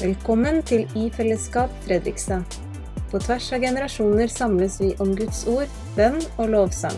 [0.00, 2.54] Velkommen til I fellesskap Fredrikstad.
[3.10, 6.96] På tvers av generasjoner samles vi om Guds ord, bønn og lovsang.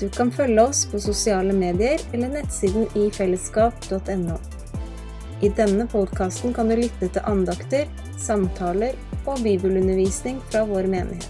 [0.00, 4.38] Du kan følge oss på sosiale medier eller nettsiden ifellesskap.no.
[5.44, 7.84] I denne podkasten kan du lytte til andakter,
[8.16, 11.28] samtaler og bibelundervisning fra vår menighet.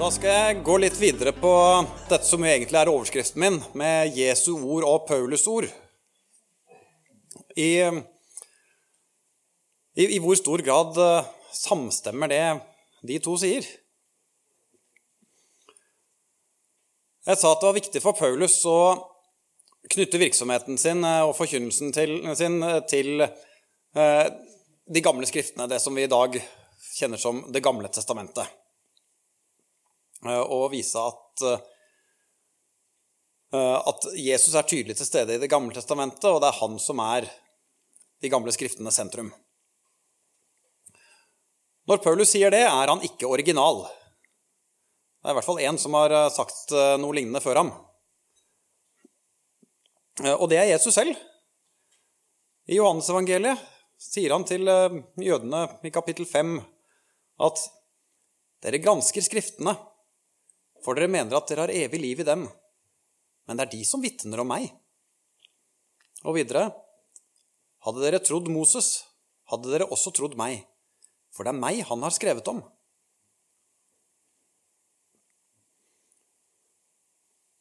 [0.00, 1.54] Da skal jeg gå litt videre på
[2.08, 5.68] dette som egentlig er overskriften min, med Jesu ord og Paulus ord.
[7.54, 7.86] I,
[9.94, 12.42] i, i hvor stor grad eh, samstemmer det
[13.06, 13.66] de to sier?
[17.24, 18.78] Jeg sa at det var viktig for Paulus å
[19.92, 23.22] knytte virksomheten sin eh, og forkynnelsen sin eh, til
[23.94, 26.34] de gamle skriftene, det som vi i dag
[26.96, 28.48] kjenner som Det gamle testamentet.
[30.26, 31.44] Og vise at,
[33.54, 37.04] at Jesus er tydelig til stede i Det gamle testamentet, og det er han som
[37.06, 37.30] er
[38.24, 39.28] de gamle skriftene sentrum.
[41.84, 43.84] Når Paulus sier det, er han ikke original.
[43.84, 47.72] Det er i hvert fall én som har sagt noe lignende før ham.
[50.38, 51.12] Og det er Jesus selv.
[52.64, 53.60] I Johannesevangeliet
[54.00, 54.64] sier han til
[55.20, 56.54] jødene i kapittel 5
[57.44, 57.64] at
[58.64, 59.74] dere gransker Skriftene,
[60.84, 62.46] for dere mener at dere har evig liv i dem,
[63.44, 64.70] men det er de som vitner om meg.
[66.24, 66.70] Og videre
[67.84, 69.04] hadde dere trodd Moses,
[69.52, 70.62] hadde dere også trodd meg,
[71.34, 72.62] for det er meg han har skrevet om.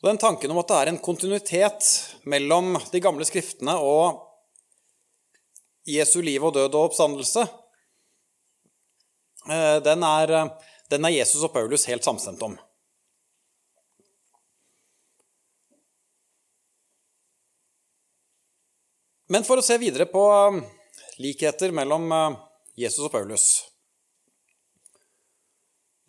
[0.04, 1.90] Den tanken om at det er en kontinuitet
[2.28, 4.20] mellom de gamle skriftene og
[5.88, 7.46] Jesu liv og død og oppstandelse,
[9.84, 10.34] den er,
[10.92, 12.56] den er Jesus og Paulus helt samstemt om.
[19.32, 20.24] Men for å se videre på
[21.24, 22.10] likheter mellom
[22.76, 23.46] Jesus og Paulus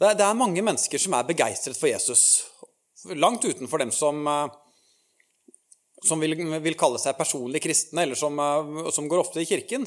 [0.00, 2.44] Det er mange mennesker som er begeistret for Jesus,
[3.14, 4.26] langt utenfor dem som,
[6.04, 8.41] som vil, vil, kalle seg personlig kristne, eller som,
[8.92, 9.86] som, går ofte i kirken.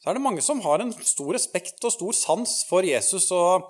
[0.00, 3.68] Så er det mange som har en stor respekt og stor sans for Jesus og,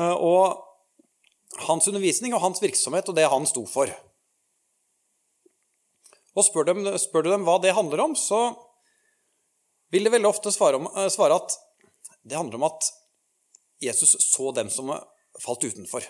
[0.00, 3.92] og hans undervisning og hans virksomhet og det han sto for.
[6.38, 8.52] Og spør, dem, spør, du dem hva det handler om, så
[9.90, 11.56] vil de veldig ofte svare, om, svare, at
[12.22, 12.90] det handler om at
[13.82, 14.92] Jesus så dem som
[15.42, 16.06] falt utenfor.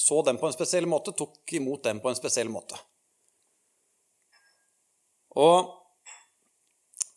[0.00, 2.78] Så dem på en spesiell måte, tok imot dem på en spesiell måte.
[5.40, 5.76] Og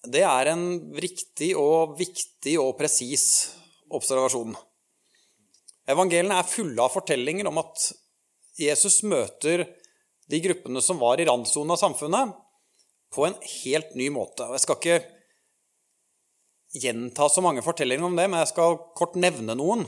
[0.03, 0.65] det er en
[0.99, 3.25] riktig og viktig og presis
[3.93, 4.55] observasjon.
[5.89, 7.89] Evangeliene er fulle av fortellinger om at
[8.59, 9.65] Jesus møter
[10.29, 12.35] de gruppene som var i randsonen av samfunnet,
[13.13, 14.47] på en helt ny måte.
[14.47, 14.99] Og Jeg skal ikke
[16.83, 19.85] gjenta så mange fortellinger om det, men jeg skal kort nevne noen.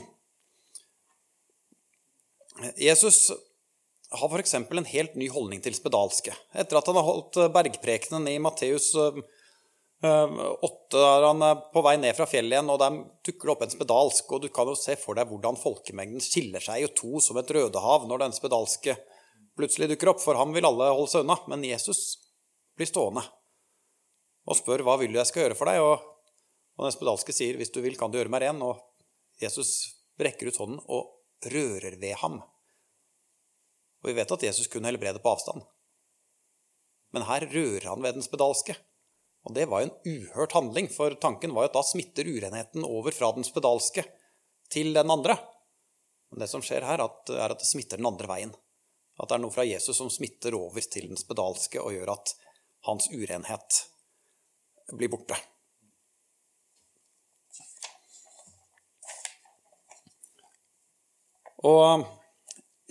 [2.80, 3.32] Jesus
[4.16, 4.54] har f.eks.
[4.54, 6.34] en helt ny holdning til spedalske.
[6.54, 9.16] Etter at han har holdt bergprekenen i Matteus 8,
[10.06, 14.30] er han på vei ned fra fjellet igjen, og der dukker det opp en spedalsk.
[14.32, 17.50] Og du kan jo se for deg hvordan folkemengden skiller seg i to som et
[17.50, 18.96] rødehav når den spedalske
[19.56, 21.40] plutselig dukker opp, for ham vil alle holde seg unna.
[21.50, 22.25] Men Jesus
[22.76, 23.24] blir stående
[24.46, 25.82] og spør hva vil du jeg skal gjøre for deg.
[25.82, 26.02] Og,
[26.78, 28.62] og den spedalske sier hvis du vil, kan du gjøre meg ren.
[28.62, 28.78] Og
[29.42, 29.72] Jesus
[30.18, 32.40] brekker ut hånden og rører ved ham.
[34.02, 35.64] Og vi vet at Jesus kunne helbrede på avstand.
[37.14, 38.76] Men her rører han ved den spedalske.
[39.46, 42.86] Og det var jo en uhørt handling, for tanken var jo at da smitter urenheten
[42.86, 44.02] over fra den spedalske
[44.74, 45.36] til den andre.
[46.30, 48.54] Men det som skjer her, er at det smitter den andre veien.
[49.16, 52.34] At det er noe fra Jesus som smitter over til den spedalske og gjør at
[52.86, 53.82] hans urenhet
[54.94, 55.36] blir borte.
[61.66, 62.04] Og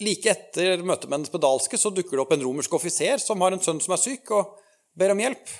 [0.03, 3.55] like etter møtet med den spedalske så dukker det opp en romersk offiser som har
[3.55, 4.57] en sønn som er syk, og
[4.97, 5.53] ber om hjelp.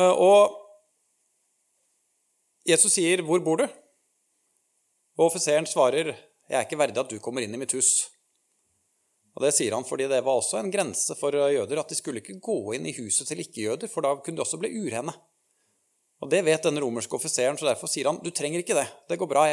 [0.00, 0.56] Og
[2.66, 3.68] Jesus sier, 'Hvor bor du?'
[5.18, 6.14] Og offiseren svarer,
[6.48, 8.10] 'Jeg er ikke verdig at du kommer inn i mitt hus.'
[9.36, 12.22] Og Det sier han fordi det var også en grense for jøder, at de skulle
[12.22, 15.14] ikke gå inn i huset til ikke-jøder, for da kunne de også bli urene.
[16.20, 18.88] Og Det vet denne romerske offiseren, så derfor sier han du trenger ikke det.
[19.08, 19.46] Det går bra.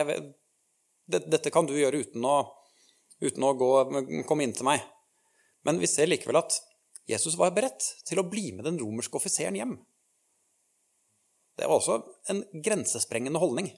[1.08, 2.40] Dette kan du gjøre uten å,
[3.24, 3.70] uten å gå,
[4.28, 4.84] komme inn til meg.
[5.64, 6.60] Men vi ser likevel at
[7.08, 9.78] Jesus var beredt til å bli med den romerske offiseren hjem.
[11.58, 12.02] Det var også
[12.34, 13.72] en grensesprengende holdning.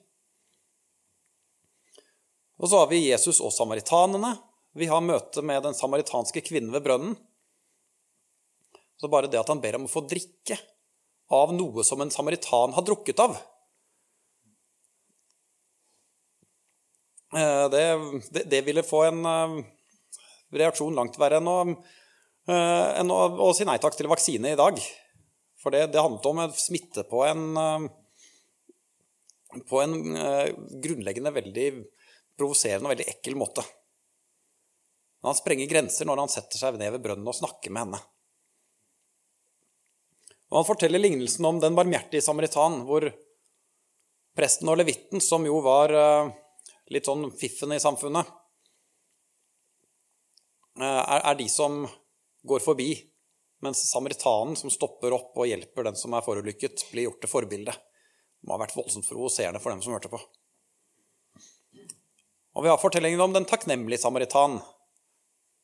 [2.60, 4.34] Og så har vi Jesus og samaritanene,
[4.77, 7.16] vi har møte med den samaritanske kvinnen ved brønnen.
[9.00, 10.57] Så bare det at han ber om å få drikke
[11.33, 13.36] av noe som en samaritan har drukket av
[17.38, 17.83] eh, det,
[18.33, 19.56] det, det ville få en eh,
[20.60, 21.60] reaksjon langt verre enn å,
[22.50, 24.81] eh, enn å, å si nei takk til vaksine i dag.
[25.62, 27.50] For det, det handlet om smitte på en,
[29.68, 29.95] på en
[30.80, 31.65] grunnleggende veldig
[32.39, 33.65] provoserende og veldig ekkel måte.
[35.19, 38.00] Men han sprenger grenser når han setter seg ned ved brønnen og snakker med henne.
[40.50, 43.06] Og Han forteller lignelsen om den barmhjertige samaritan, hvor
[44.38, 46.31] presten og levitten, som jo var eh,
[46.94, 48.31] litt sånn fiffen i samfunnet,
[50.80, 51.83] eh, er de som
[52.50, 52.89] går forbi,
[53.62, 57.75] mens samaritanen, som stopper opp og hjelper den som er forulykket, blir gjort til forbilde.
[57.75, 60.22] Det må ha vært voldsomt provoserende for dem som hørte på.
[62.57, 64.57] Og vi har fortellingen om den takknemlige samaritan.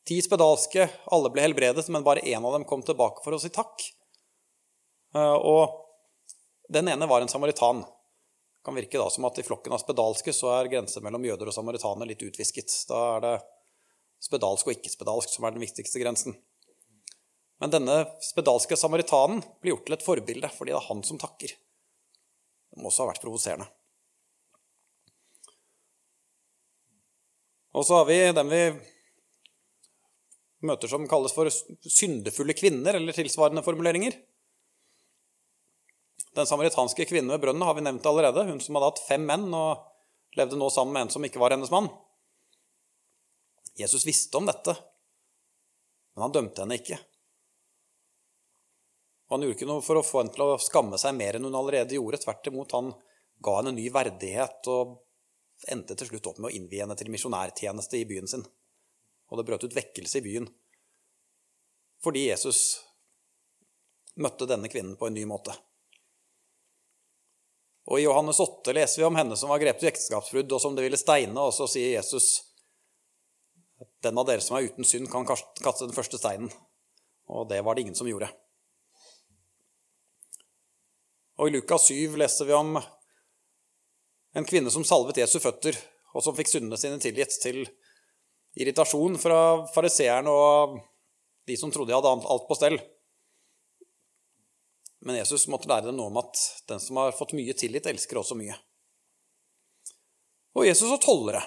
[0.06, 3.50] Ti spedalske, alle ble helbredet, men bare én av dem kom tilbake for å si
[3.50, 3.82] takk.
[5.16, 5.82] Eh, og
[6.70, 7.82] den ene var en samaritan.
[7.82, 11.50] Det kan virke da som at i flokken av spedalske så er grensen mellom jøder
[11.50, 12.70] og samaritaner litt utvisket.
[12.90, 13.34] Da er det
[14.22, 16.38] spedalsk og ikke-spedalsk som er den viktigste grensen.
[17.62, 21.54] Men denne spedalske samaritanen blir gjort til et forbilde fordi det er han som takker.
[22.70, 23.70] Det må også ha vært provoserende.
[27.76, 28.60] Og så har vi den vi
[30.68, 34.16] møter som kalles for syndefulle kvinner, eller tilsvarende formuleringer.
[36.36, 38.44] Den samaritanske kvinnen ved brønnen har vi nevnt allerede.
[38.50, 39.86] Hun som hadde hatt fem menn og
[40.36, 41.88] levde nå sammen med en som ikke var hennes mann.
[43.76, 44.72] Jesus visste om dette,
[46.14, 46.98] men han dømte henne ikke.
[49.26, 51.48] Og han gjorde ikke noe for å få henne til å skamme seg mer enn
[51.48, 52.20] hun allerede gjorde.
[52.22, 52.92] Tvert imot, han
[53.44, 54.94] ga henne ny verdighet og
[55.72, 58.44] endte til slutt opp med å innvie henne til misjonærtjeneste i byen sin.
[59.30, 60.48] Og det brøt ut vekkelse i byen
[62.04, 62.58] fordi Jesus
[64.22, 65.54] møtte denne kvinnen på en ny måte.
[67.86, 70.76] Og I Johannes 8 leser vi om henne som var grepet i ekteskapsbrudd, og som
[70.76, 72.28] det ville steine, og så sier Jesus
[74.02, 76.50] den av dere som er uten synd, kan kaste den første steinen.
[77.30, 78.28] Og det var det ingen som gjorde.
[81.36, 82.78] Og I Lukas 7 leser vi om
[84.36, 85.76] en kvinne som salvet Jesu føtter,
[86.16, 87.66] og som fikk syndene sine tilgitt, til
[88.56, 89.40] irritasjon fra
[89.74, 90.78] fariseeren og
[91.46, 92.78] de som trodde de hadde alt på stell.
[95.06, 98.18] Men Jesus måtte lære dem noe om at den som har fått mye tillit, elsker
[98.18, 98.56] også mye.
[100.56, 101.44] Og Jesus og tollere.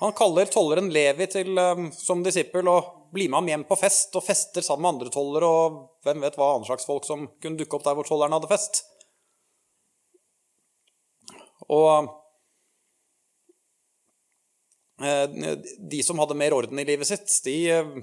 [0.00, 4.16] Han kaller tolleren Levi til, eh, som disippel og blir med ham hjem på fest
[4.16, 7.60] og fester sammen med andre tollere og hvem vet hva andre slags folk som kunne
[7.60, 8.82] dukke opp der hvor tolleren hadde fest.
[11.68, 12.08] Og
[14.98, 17.94] de som hadde mer orden i livet sitt, de eh,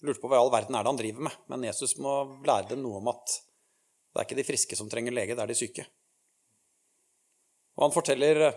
[0.00, 1.36] lurte på hva i all verden er det han driver med.
[1.52, 2.14] Men Jesus må
[2.46, 3.36] lære dem noe om at
[4.08, 5.84] det er ikke de friske som trenger lege, det er de syke.
[7.78, 8.48] Og han forteller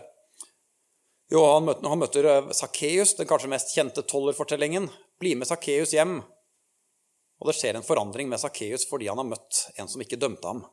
[1.32, 4.90] Jo, han møter, han møter Sakkeus, den kanskje mest kjente tollerfortellingen.
[5.22, 6.18] Bli med Sakkeus hjem.
[7.40, 10.50] Og det skjer en forandring med Sakkeus fordi han har møtt en som ikke dømte
[10.50, 10.64] ham.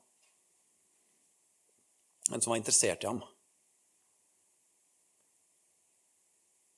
[2.33, 3.21] En som var interessert i ham.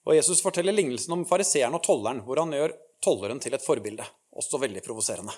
[0.08, 4.06] Og Jesus forteller lignelsen om fariseeren og tolleren, hvor han gjør tolleren til et forbilde.
[4.38, 5.34] Også veldig provoserende.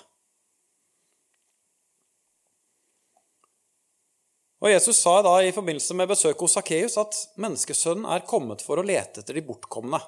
[4.64, 8.80] Og Jesus sa da i forbindelse med besøket hos Sakkeus at menneskesønnen er kommet for
[8.80, 10.00] å lete etter de bortkomne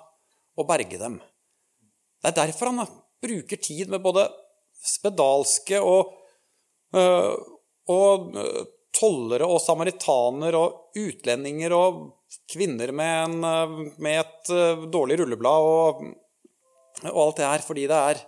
[0.57, 1.19] og berge dem.
[2.23, 2.87] Det er derfor han
[3.21, 4.25] bruker tid med både
[4.81, 6.15] spedalske og,
[6.97, 7.35] øh,
[7.93, 8.63] og øh,
[8.97, 12.01] tollere og samaritaner og utlendinger og
[12.53, 14.53] kvinner med, en, øh, med et
[14.93, 16.05] dårlig rulleblad og,
[17.11, 18.25] og, alt det her, fordi det er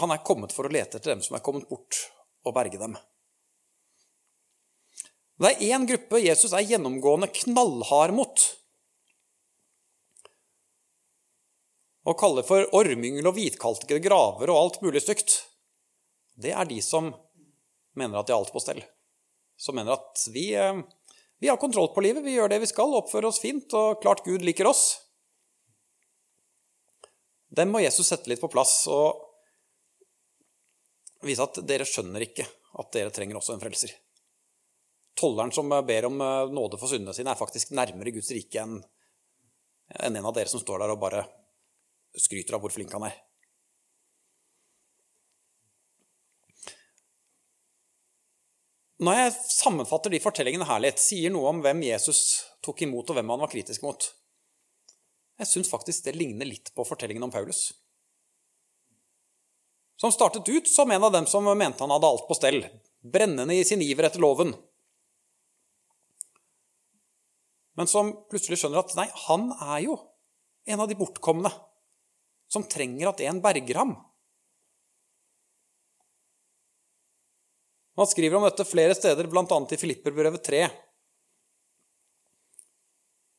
[0.00, 1.98] Han er kommet for å lete etter dem som er kommet bort,
[2.42, 2.96] og berge dem.
[5.38, 8.46] Det er én gruppe Jesus er gjennomgående knallhard mot.
[12.08, 15.38] Og kaller for ormyngel og hvitkalkede graver og alt mulig stygt.
[16.34, 17.12] Det er de som
[17.94, 18.82] mener at de har alt på stell
[19.56, 20.80] som mener at vi, eh,
[21.38, 24.24] vi, har kontroll på livet, vi gjør det vi skal, oppfører oss fint, og klart
[24.24, 24.84] Gud liker oss.
[27.56, 29.22] Dem må Jesus sette litt på plass og
[31.24, 32.44] vise at dere skjønner ikke
[32.76, 33.94] at dere trenger også en frelser.
[35.16, 38.80] Tolleren som ber om eh, nåde for syndene sine, er faktisk nærmere Guds rike enn
[39.86, 41.22] en av dere som står der og bare
[42.18, 43.16] skryter av hvor flink han er.
[48.96, 52.20] Når jeg sammenfatter de fortellingene her litt, sier noe om hvem Jesus
[52.64, 54.06] tok imot, og hvem han var kritisk mot.
[55.36, 57.68] Jeg syns faktisk det ligner litt på fortellingen om Paulus.
[59.96, 62.66] som startet ut som en av dem som mente han hadde alt på stell,
[63.00, 64.52] brennende i sin iver etter loven.
[67.76, 69.96] Men som plutselig skjønner at nei, han er jo
[70.68, 71.52] en av de bortkomne
[72.52, 73.96] som trenger at en berger ham.
[77.96, 79.60] Han skriver om dette flere steder, bl.a.
[79.72, 80.66] i Filipperbrevet 3,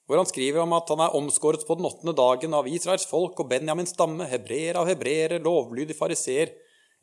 [0.08, 3.42] hvor han skriver om at han er omskåret på den åttende dagen av Israels folk
[3.44, 6.54] og Benjamins stamme, hebreer av hebreere, lovlydig fariseer,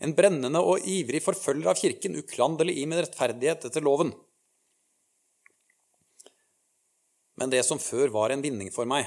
[0.02, 4.10] en brennende og ivrig forfølger av kirken, uklanderlig i min rettferdighet etter loven.
[7.38, 9.06] Men det som før var en vinning for meg,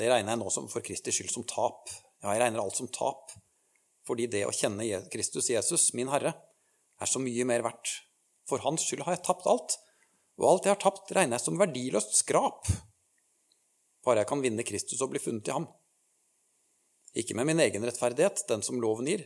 [0.00, 1.92] det regner jeg nå som for Kristi skyld som tap.
[2.22, 3.34] Ja, jeg regner alt som tap,
[4.08, 6.32] fordi det å kjenne Kristus Jesus, min Herre,
[7.02, 7.98] er så mye mer verdt.
[8.48, 9.76] For hans skyld har jeg tapt alt,
[10.40, 12.66] og alt jeg har tapt, regner jeg som verdiløst skrap
[14.04, 15.68] bare jeg kan vinne Kristus og bli funnet i ham.
[17.18, 19.24] Ikke med min egen rettferdighet, den som loven gir,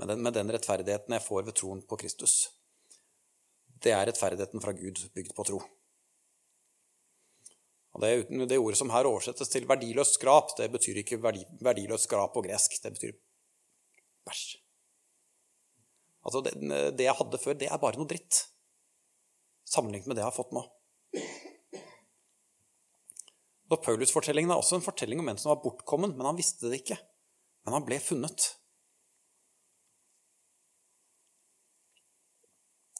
[0.00, 2.36] men med den rettferdigheten jeg får ved troen på Kristus.
[3.82, 5.62] Det er rettferdigheten fra Gud, bygd på tro.
[7.92, 8.12] Og det,
[8.48, 12.44] det, ordet som her oversettes til verdiløst skrap, det betyr ikke verdi, verdiløst skrap på
[12.46, 12.78] gresk.
[12.84, 13.18] Det betyr
[14.28, 14.61] bæsj.
[16.22, 16.54] Altså, det,
[16.98, 18.44] det jeg hadde før, det er bare noe dritt
[19.72, 20.62] sammenlignet med det jeg har fått nå.
[23.72, 26.82] Så Paulus-fortellingen er også en fortelling om en som var bortkommen, men han visste det
[26.82, 26.98] ikke.
[27.64, 28.50] Men han ble funnet.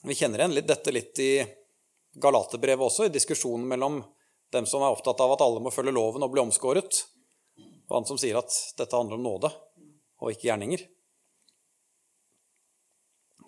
[0.02, 1.32] Vi kjenner igjen dette litt i
[2.22, 4.00] Galaterbrevet også, i diskusjonen mellom
[4.52, 7.04] dem som er opptatt av at alle må følge loven og bli omskåret,
[7.88, 9.52] og han som sier at dette handler om nåde
[10.22, 10.82] og ikke gjerninger.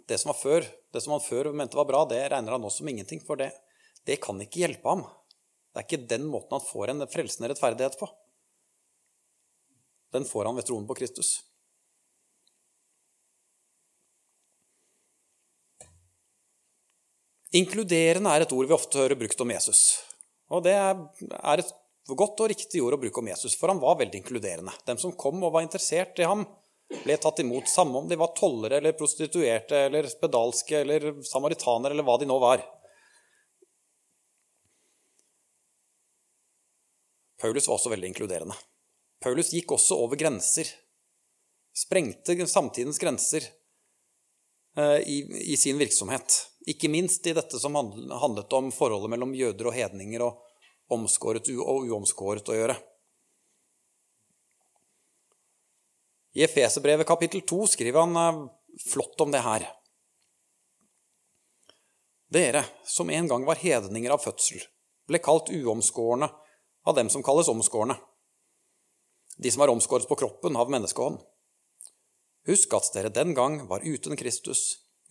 [0.08, 2.88] Det som, før, det som han før mente var bra, det regner han nå som
[2.88, 3.50] ingenting, for det,
[4.04, 5.06] det kan ikke hjelpe ham.
[5.72, 8.08] Det er ikke den måten han får en frelsende rettferdighet på.
[10.14, 11.38] Den får han ved troen på Kristus.
[17.54, 19.80] Inkluderende er et ord vi ofte hører brukt om Jesus.
[20.50, 21.72] Og det er et
[22.12, 24.74] godt og riktig ord å bruke om Jesus, for han var veldig inkluderende.
[24.86, 26.42] De som kom og var interessert i ham,
[27.04, 32.06] ble tatt imot, samme om de var tollere eller prostituerte eller spedalske eller samaritanere eller
[32.06, 32.62] hva de nå var.
[37.40, 38.56] Paulus var også veldig inkluderende.
[39.20, 40.68] Paulus gikk også over grenser.
[41.74, 43.44] Sprengte samtidens grenser
[44.78, 45.18] eh, i,
[45.52, 46.38] i sin virksomhet.
[46.70, 50.40] Ikke minst i dette som handlet om forholdet mellom jøder og hedninger og
[50.94, 52.78] omskåret og uomskåret å gjøre.
[56.34, 58.46] I Efeserbrevet kapittel 2 skriver han eh,
[58.90, 59.68] flott om det her.
[62.34, 64.64] Dere som en gang var hedninger av fødsel,
[65.06, 66.26] ble kalt uomskårne
[66.84, 67.94] av dem som kalles omskårne,
[69.38, 71.20] de som var omskåret på kroppen av menneskehånd.
[72.50, 74.64] Husk at dere den gang var uten Kristus,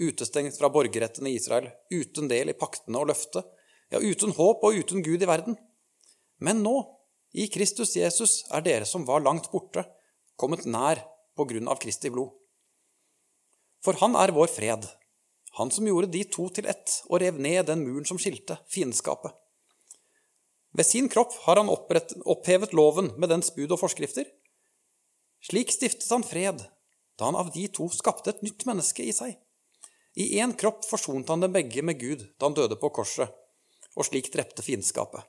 [0.03, 3.47] utestengt fra borgerretten i Israel, uten del i paktene og løftet,
[3.95, 5.55] ja, uten håp og uten Gud i verden.
[6.43, 6.75] Men nå,
[7.31, 9.85] i Kristus Jesus, er dere som var langt borte,
[10.35, 10.99] kommet nær
[11.37, 12.33] på grunn av Kristi blod.
[13.83, 14.85] For han er vår fred,
[15.57, 19.33] han som gjorde de to til ett og rev ned den muren som skilte, fiendskapet.
[20.73, 24.25] Ved sin kropp har han opphevet loven med dens bud og forskrifter.
[25.43, 26.63] Slik stiftet han fred,
[27.19, 29.35] da han av de to skapte et nytt menneske i seg.
[30.17, 33.29] I én kropp forsonte han dem begge med Gud da han døde på korset,
[33.93, 35.21] og slik drepte fiendskapet.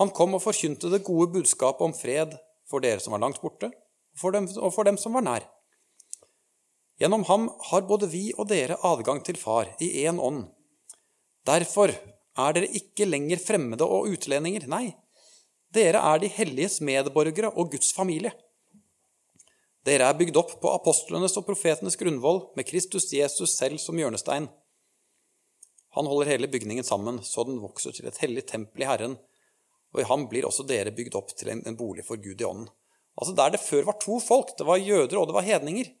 [0.00, 2.36] Han kom og forkynte det gode budskapet om fred
[2.68, 3.70] for dere som var langt borte,
[4.18, 5.46] for dem, og for dem som var nær.
[7.00, 10.46] Gjennom ham har både vi og dere adgang til Far i én ånd.
[11.46, 14.64] Derfor er dere ikke lenger fremmede og utlendinger.
[14.68, 14.96] Nei,
[15.76, 18.32] dere er de helliges medborgere og Guds familie.
[19.86, 24.48] Dere er bygd opp på apostlenes og profetenes grunnvoll med Kristus Jesus selv som hjørnestein.
[25.96, 29.14] Han holder hele bygningen sammen så den vokser til et hellig tempel i Herren,
[29.94, 32.66] og i ham blir også dere bygd opp til en, bolig for Gud i ånden.
[33.16, 35.92] Altså Der det før var to folk, det var jøder og det var hedninger,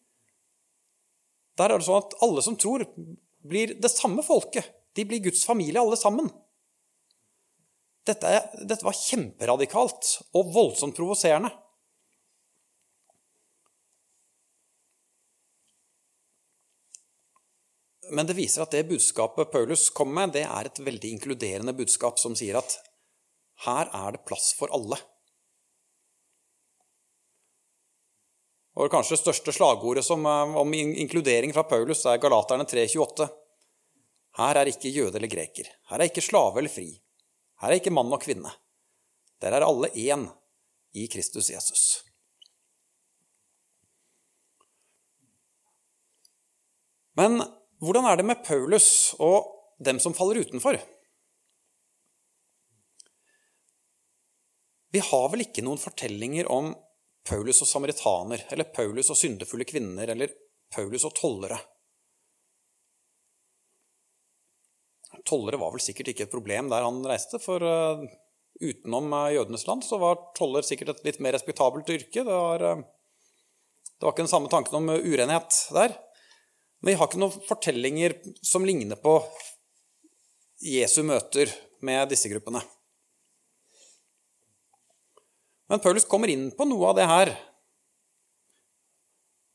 [1.56, 2.84] der er det sånn at alle som tror,
[3.46, 4.66] blir det samme folket.
[4.96, 6.28] De blir Guds familie, alle sammen.
[8.06, 8.32] Dette,
[8.62, 11.50] dette var kjemperadikalt og voldsomt provoserende.
[18.14, 22.20] Men det viser at det budskapet Paulus kommer med, det er et veldig inkluderende budskap
[22.22, 22.76] som sier at
[23.66, 25.00] her er det plass for alle.
[28.76, 33.28] Og kanskje det største slagordet som, eh, om inkludering fra Paulus er Galaterne 328.
[34.36, 35.64] Her er ikke jøde eller greker.
[35.88, 37.00] Her er ikke slave eller fri.
[37.60, 38.52] Her er ikke mann og kvinne.
[39.40, 40.28] Der er alle én
[40.94, 42.02] i Kristus Jesus.
[47.16, 47.40] Men
[47.80, 49.48] hvordan er det med Paulus og
[49.80, 50.76] dem som faller utenfor?
[54.92, 56.74] Vi har vel ikke noen fortellinger om
[57.26, 60.32] Paulus og samaritaner, eller Paulus og syndefulle kvinner, eller
[60.74, 61.58] Paulus og tollere.
[65.26, 68.04] Tollere var vel sikkert ikke et problem der han reiste, for uh,
[68.62, 72.22] utenom uh, jødenes land så var toller sikkert et litt mer respektabelt yrke.
[72.22, 72.84] Det var, uh,
[73.90, 75.96] det var ikke den samme tanken om urenhet der.
[76.78, 79.18] Men vi har ikke noen fortellinger som ligner på
[80.62, 81.50] Jesu møter
[81.84, 82.62] med disse gruppene.
[85.68, 87.32] Men Paulus kommer inn på noe av det her.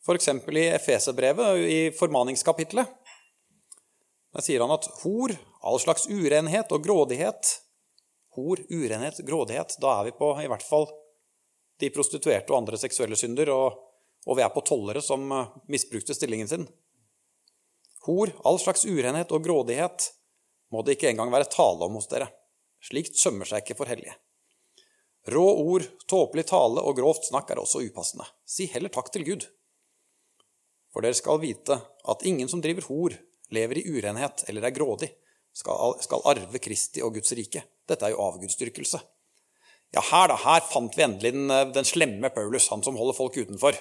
[0.01, 0.27] F.eks.
[0.27, 2.88] i Efeserbrevet, i formaningskapitlet.
[4.32, 7.58] Der sier han at hor, all slags urenhet og grådighet
[8.32, 9.75] Hor, urenhet, grådighet.
[9.84, 10.86] Da er vi på i hvert fall
[11.84, 13.75] de prostituerte og andre seksuelle synder, og,
[14.24, 16.63] og vi er på tollere som eh, misbrukte stillingen sin.
[18.06, 20.08] Hor, all slags urenhet og grådighet
[20.72, 22.30] må det ikke engang være tale om hos dere.
[22.82, 24.15] Slikt sømmer seg ikke for hellige.
[25.30, 28.25] Rå ord, tåpelig tale og grovt snakk er også upassende.
[28.48, 29.46] Si heller takk til Gud.
[30.92, 31.78] For dere skal vite
[32.10, 33.16] at ingen som driver hor,
[33.54, 35.12] lever i urenhet eller er grådig,
[35.54, 37.63] skal, arve Kristi og Guds rike.
[37.88, 39.00] Dette er jo avgudsdyrkelse.
[39.92, 43.36] Ja, her da, her fant vi endelig den, den slemme Paulus, han som holder folk
[43.38, 43.75] utenfor.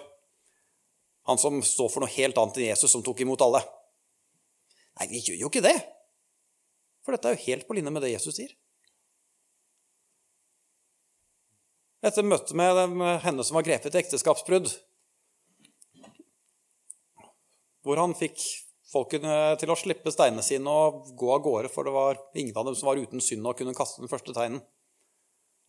[1.31, 3.63] Han som står for noe helt annet enn Jesus, som tok imot alle.
[4.99, 5.77] Nei, vi gjør jo ikke det.
[7.07, 8.51] For dette er jo helt på linje med det Jesus sier.
[12.11, 14.69] Etter møtet med henne som var grepet i ekteskapsbrudd.
[17.87, 18.43] Hvor han fikk
[18.91, 22.67] folkene til å slippe steinene sine og gå av gårde, for det var ingen av
[22.69, 24.61] dem som var uten synd og kunne kaste den første teinen.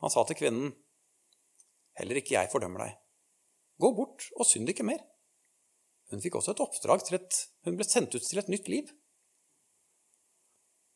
[0.01, 0.73] Han sa til kvinnen,
[1.93, 2.97] 'Heller ikke jeg fordømmer deg.
[3.80, 5.06] Gå bort og synd ikke mer.'
[6.12, 8.89] Hun fikk også et oppdrag til et Hun ble sendt ut til et nytt liv.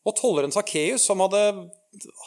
[0.05, 1.69] Og tolleren Sakkeus, som hadde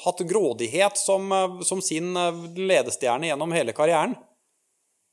[0.05, 4.17] hatt grådighet som, eh, som, sin eh, ledestjerne gjennom hele karrieren,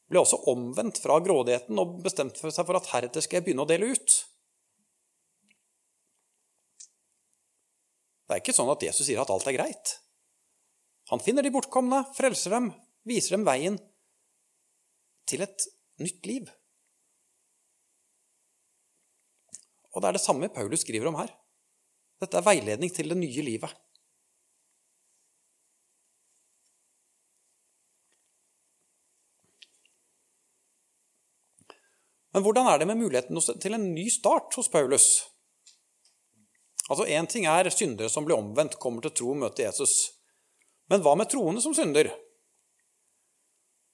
[0.09, 3.69] ble også omvendt fra grådigheten og bestemte seg for at heretter skal jeg begynne å
[3.69, 4.17] dele ut.
[8.25, 9.95] Det er ikke sånn at Jesus sier at alt er greit.
[11.13, 12.71] Han finner de bortkomne, frelser dem,
[13.05, 13.77] viser dem veien
[15.29, 15.67] til et
[16.01, 16.49] nytt liv.
[19.93, 21.29] Og det er det samme Paulus skriver om her.
[22.21, 23.71] Dette er veiledning til det nye livet.
[32.35, 35.05] Men hvordan er det med muligheten til en ny start hos Paulus?
[36.89, 39.93] Altså, Én ting er syndere som blir omvendt, kommer til tro og møter Jesus.
[40.91, 42.09] Men hva med troende som synder?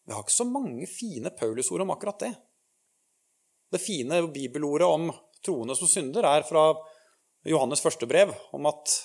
[0.08, 2.32] Vi har ikke så mange fine Paulus-ord om akkurat det.
[3.72, 5.12] Det fine bibelordet om
[5.46, 6.72] troende som synder er fra
[7.46, 8.96] Johannes første brev, om at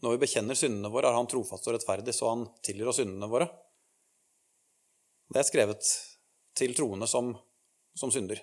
[0.00, 3.28] når vi bekjenner syndene våre, er han trofast og rettferdig, så han tilgir oss syndene
[3.28, 3.50] våre.
[5.28, 5.92] Det er skrevet
[6.56, 7.34] til troende som
[7.98, 8.40] som synder.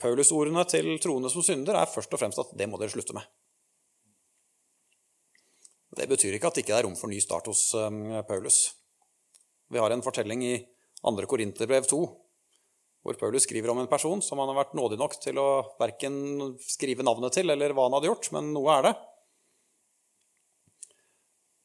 [0.00, 3.26] Paulus-ordene til troende som synder er først og fremst at det må dere slutte med.
[5.98, 8.62] Det betyr ikke at det ikke er rom for ny start hos um, Paulus.
[9.70, 10.54] Vi har en fortelling i
[11.02, 11.26] 2.
[11.28, 11.98] Korinterbrev 2,
[13.04, 15.48] hvor Paulus skriver om en person som han har vært nådig nok til å
[15.80, 16.14] verken
[16.62, 18.94] skrive navnet til eller hva han hadde gjort, men noe er det.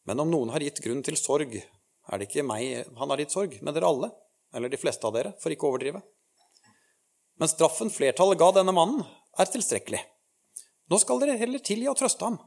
[0.10, 3.34] Men om noen har gitt grunn til sorg, er det ikke meg han har gitt
[3.34, 4.12] sorg, men dere alle,
[4.56, 6.02] eller de fleste av dere, for ikke å overdrive.
[7.39, 9.04] Men straffen flertallet ga denne mannen,
[9.36, 10.02] er tilstrekkelig.
[10.91, 12.38] Nå skal dere heller tilgi og trøste ham,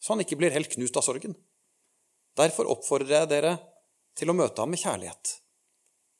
[0.00, 1.34] så han ikke blir helt knust av sorgen.
[2.36, 3.56] Derfor oppfordrer jeg dere
[4.16, 5.32] til å møte ham med kjærlighet.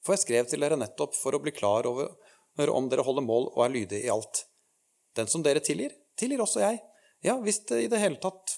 [0.04, 3.50] For jeg skrev til dere nettopp for å bli klar over om dere holder mål
[3.52, 4.44] og er lydige i alt.
[5.16, 6.80] Den som dere tilgir, tilgir også jeg.
[7.24, 8.56] Ja, hvis, tatt,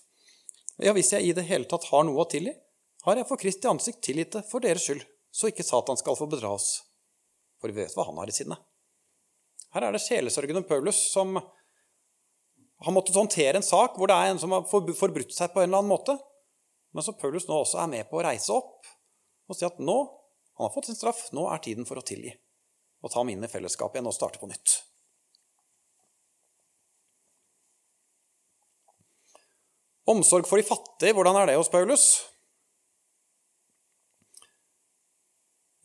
[0.83, 2.55] ja, hvis jeg i det hele tatt har noe å tilgi,
[3.07, 6.27] har jeg for Kristi ansikt tilgitt det for deres skyld, så ikke Satan skal få
[6.31, 6.83] bedra oss.
[7.63, 8.59] For vi vet hva han har i sinne.
[9.75, 11.37] Her er det sjelesørgende Paulus som
[12.79, 15.69] har måttet håndtere en sak hvor det er en som har forbrutt seg på en
[15.69, 16.15] eller annen måte.
[16.95, 18.89] Men så Paulus nå også er med på å reise opp
[19.49, 19.99] og si at nå
[20.59, 22.33] han har fått sin straff, nå er tiden for å tilgi.
[23.07, 24.73] Og ta ham inn i fellesskapet igjen og starte på nytt.
[30.11, 32.09] Omsorg for de fattige, hvordan er det hos Paulus?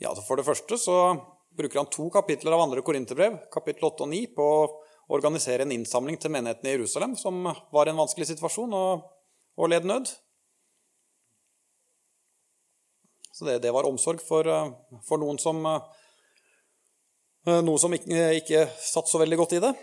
[0.02, 0.98] Ja, For det første så
[1.57, 4.67] bruker han to kapitler av andre korinterbrev, kapittel 8 og 9, på å
[5.13, 9.03] organisere en innsamling til menigheten i Jerusalem, som var i en vanskelig situasjon og,
[9.59, 10.11] og led nød.
[13.33, 14.47] Så det, det var omsorg for,
[15.05, 15.61] for, noen som
[17.43, 19.73] Eh, noe som ikke, ikke satt så veldig godt i det.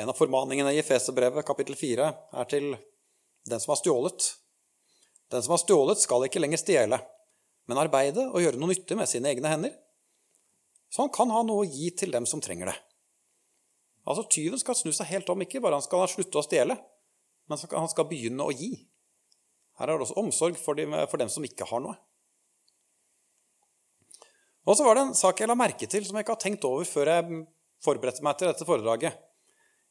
[0.00, 2.06] En av formaningene i Feserbrevet kapittel 4
[2.40, 2.70] er til
[3.50, 4.28] den som har stjålet.
[5.30, 7.00] Den som har stjålet, skal ikke lenger stjele,
[7.68, 9.74] men arbeide og gjøre noe nyttig med sine egne hender,
[10.90, 12.76] så han kan ha noe å gi til dem som trenger det.
[14.08, 16.76] Altså, Tyven skal snu seg helt om, ikke bare han skal slutte å stjele,
[17.50, 18.72] men han skal begynne å gi.
[19.78, 21.96] Her er det også omsorg for, de, for dem som ikke har noe.
[24.68, 26.66] Og så var det en sak jeg la merke til som jeg ikke har tenkt
[26.68, 27.42] over før jeg
[27.82, 29.16] forberedte meg til dette foredraget.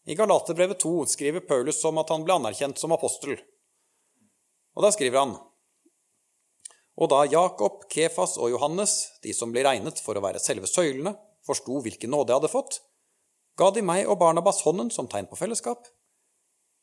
[0.10, 3.36] I Galaterbrevet 2 skriver Paulus om at han ble anerkjent som apostel.
[4.78, 5.34] Og da skriver han
[7.00, 11.14] Og da Jakob, Kefas og Johannes, de som ble regnet for å være selve søylene,
[11.48, 12.82] forsto hvilken nåde jeg hadde fått,
[13.60, 15.88] ga de meg og Barnabas hånden som tegn på fellesskap.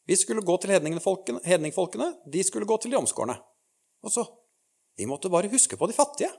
[0.07, 3.37] Vi skulle gå til hedningfolkene, de skulle gå til de omskårne.
[4.05, 4.27] Og så
[4.97, 6.31] Vi måtte bare huske på de fattige.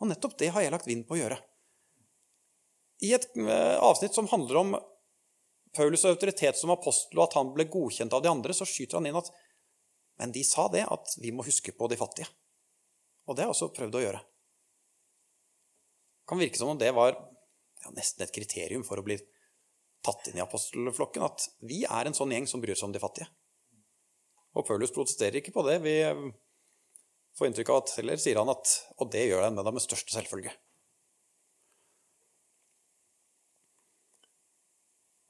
[0.00, 1.36] Og nettopp det har jeg lagt vind på å gjøre.
[3.04, 4.70] I et eh, avsnitt som handler om
[5.76, 9.10] Paulus' autoritet som apostel, og at han ble godkjent av de andre, så skyter han
[9.10, 9.28] inn at
[10.16, 12.28] Men de sa det, at vi må huske på de fattige.
[13.32, 14.18] Og det har jeg også prøvd å gjøre.
[16.20, 19.16] Det kan virke som om det var ja, nesten et kriterium for å bli
[20.04, 23.00] tatt inn i apostelflokken, at vi er en sånn gjeng som bryr seg om de
[23.00, 23.30] fattige.
[24.52, 25.78] Og Paulus protesterer ikke på det.
[25.80, 25.96] Vi
[27.38, 29.84] får inntrykk av at Heller sier han at Og det gjør han med dem med
[29.84, 30.52] største selvfølge.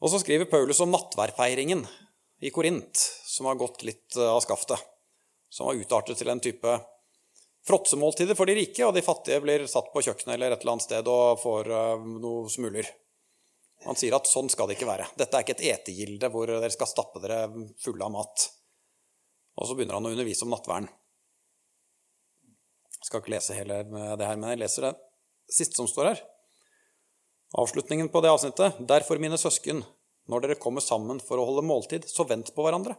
[0.02, 1.84] Og så skriver Paulus om nattværfeiringen
[2.42, 2.98] i Korint,
[3.30, 4.82] som har gått litt eh, av skaftet.
[5.46, 6.74] Som har utartet til en type
[7.68, 10.86] fråtsemåltider for de rike, og de fattige blir satt på kjøkkenet eller et eller annet
[10.86, 12.88] sted og får uh, noe smuler.
[13.86, 15.08] Han sier at sånn skal det ikke være.
[15.18, 17.46] Dette er ikke et etegilde hvor dere skal stappe dere
[17.82, 18.48] fulle av mat.
[19.58, 20.90] Og så begynner han å undervise om nattverden.
[23.02, 24.92] Jeg skal ikke lese hele det her, men jeg leser det
[25.50, 26.22] siste som står her.
[27.58, 28.78] Avslutningen på det avsnittet.
[28.88, 29.82] Derfor, mine søsken,
[30.30, 32.94] når dere kommer sammen for å holde måltid, så vent på hverandre.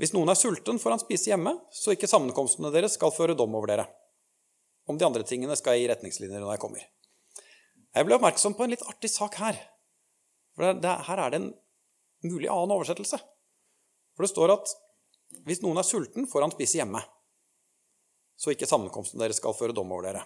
[0.00, 3.52] Hvis noen er sulten, får han spise hjemme, så ikke sammenkomstene deres skal føre dom
[3.58, 3.84] over dere.
[4.88, 6.86] Om de andre tingene skal jeg gi retningslinjer når jeg kommer.
[7.90, 9.58] Jeg ble oppmerksom på en litt artig sak her.
[10.56, 11.50] For det, Her er det en
[12.24, 13.20] mulig annen oversettelse.
[14.16, 14.72] For det står at
[15.46, 17.02] hvis noen er sulten, får han spise hjemme.
[18.40, 20.24] Så ikke sammenkomsten deres skal føre dom over dere.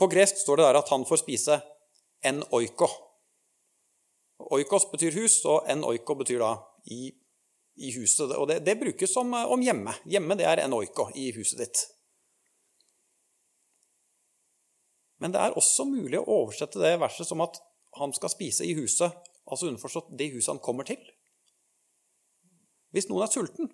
[0.00, 1.60] På gresk står det der at han får spise
[2.24, 2.88] en oiko.
[4.50, 6.52] Oikos betyr hus, og en oiko betyr da
[6.90, 7.10] i,
[7.76, 8.32] i huset.
[8.36, 9.94] Og det, det brukes som, om hjemme.
[10.10, 11.84] Hjemme det er en oiko i huset ditt.
[15.22, 17.60] Men det er også mulig å oversette det verset som at
[18.00, 19.12] han skal spise i huset,
[19.46, 20.98] altså underforstått det huset han kommer til.
[22.92, 23.70] Hvis noen er sulten,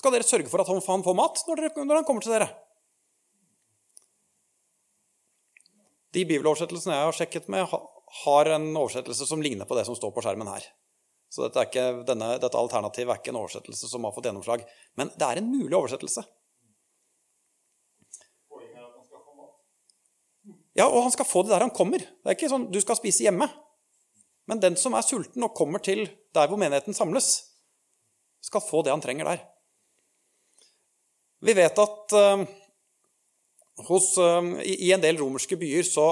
[0.00, 2.48] skal dere sørge for at han får mat når, dere, når han kommer til dere.
[6.16, 7.68] De bibeloversettelsene jeg har sjekket med,
[8.24, 10.66] har en oversettelse som ligner på det som står på skjermen her.
[11.30, 14.64] Så dette, ikke, denne, dette alternativet er ikke en oversettelse som har fått gjennomslag.
[14.98, 16.24] Men det er en mulig oversettelse.
[20.78, 22.02] Ja, og han skal få det der han kommer.
[22.02, 23.46] Det er ikke sånn du skal spise hjemme.
[24.50, 27.30] Men den som er sulten og kommer til der hvor menigheten samles,
[28.40, 29.42] skal få det han trenger der.
[31.44, 32.42] Vi vet at uh,
[33.88, 36.08] hos, um, I en del romerske byer så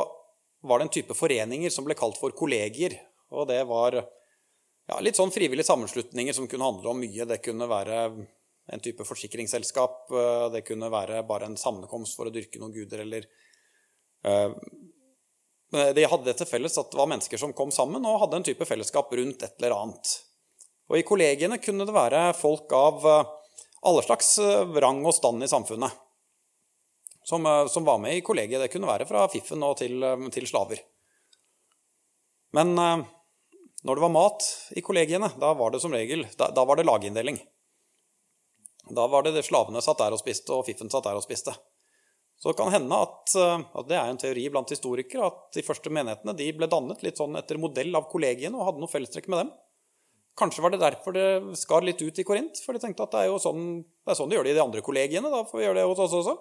[0.61, 2.97] var det en type foreninger som ble kalt for kollegier.
[3.35, 7.27] Og det var ja, litt sånn frivillige sammenslutninger som kunne handle om mye.
[7.29, 8.01] Det kunne være
[8.69, 13.05] en type forsikringsselskap, uh, det kunne være bare en sammenkomst for å dyrke noen guder,
[13.07, 13.25] eller
[14.29, 14.53] uh,
[15.69, 18.45] De hadde det til felles at det var mennesker som kom sammen og hadde en
[18.45, 20.13] type fellesskap rundt et eller annet.
[20.89, 23.33] Og i kollegiene kunne det være folk av uh,
[23.89, 24.37] alle slags
[24.85, 26.08] rang og stand i samfunnet
[27.29, 28.61] som, eh, som, var med i kollegiet.
[28.61, 30.81] Det kunne være fra fiffen og til, eh, til slaver.
[32.57, 33.05] Men eh,
[33.85, 36.89] når det var mat i kollegiene, da var det som regel da, da var det
[36.89, 37.37] laginndeling.
[38.97, 41.53] Da var det, slavene satt der og spiste, og fiffen satt der og spiste.
[42.41, 45.91] Så det kan hende at, at, det er en teori blant historikere at de første
[45.91, 49.43] menighetene de ble dannet litt sånn etter modell av kollegiene og hadde noe fellestrekk med
[49.43, 49.51] dem.
[50.39, 53.25] Kanskje var det derfor det skar litt ut i Korint, for de tenkte at det
[53.25, 55.35] er jo sånn, det er sånn de gjør det i de andre kollegiene.
[55.35, 56.39] Da får vi gjøre det hos oss også.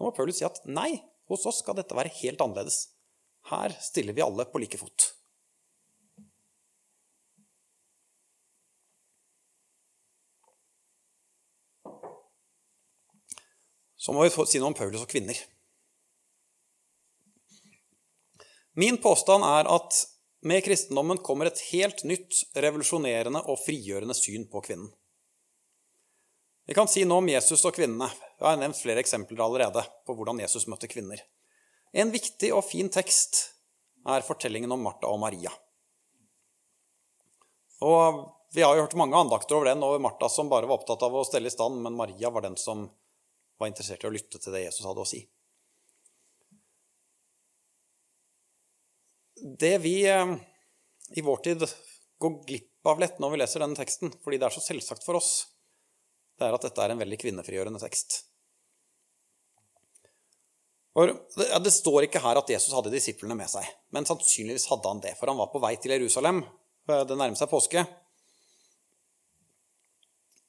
[0.00, 0.94] Så må Paulus si at nei,
[1.28, 2.86] hos oss skal dette være helt annerledes.
[3.50, 5.10] Her stiller vi alle på like fot.
[14.00, 15.36] Så må vi si noe om Paulus og kvinner.
[18.80, 20.00] Min påstand er at
[20.48, 24.88] med kristendommen kommer et helt nytt, revolusjonerende og frigjørende syn på kvinnen.
[26.64, 28.08] Vi kan si noe om Jesus og kvinnene.
[28.40, 31.20] Jeg har nevnt flere eksempler allerede på hvordan Jesus møtte kvinner.
[31.92, 33.42] En viktig og fin tekst
[34.08, 35.52] er fortellingen om Martha og Maria.
[37.84, 41.04] Og Vi har jo hørt mange andakter over den, over Martha som bare var opptatt
[41.06, 42.88] av å stelle i stand, men Maria var den som
[43.62, 45.20] var interessert i å lytte til det Jesus hadde å si.
[49.38, 50.34] Det vi eh,
[51.14, 51.62] i vår tid
[52.18, 55.20] går glipp av lett når vi leser denne teksten, fordi det er så selvsagt for
[55.20, 55.30] oss,
[56.34, 58.18] det er at dette er en veldig kvinnefrigjørende tekst.
[60.90, 65.14] Det står ikke her at Jesus hadde disiplene med seg, men sannsynligvis hadde han det,
[65.18, 66.42] for han var på vei til Jerusalem.
[66.90, 67.84] Eh, det nærmer seg påske.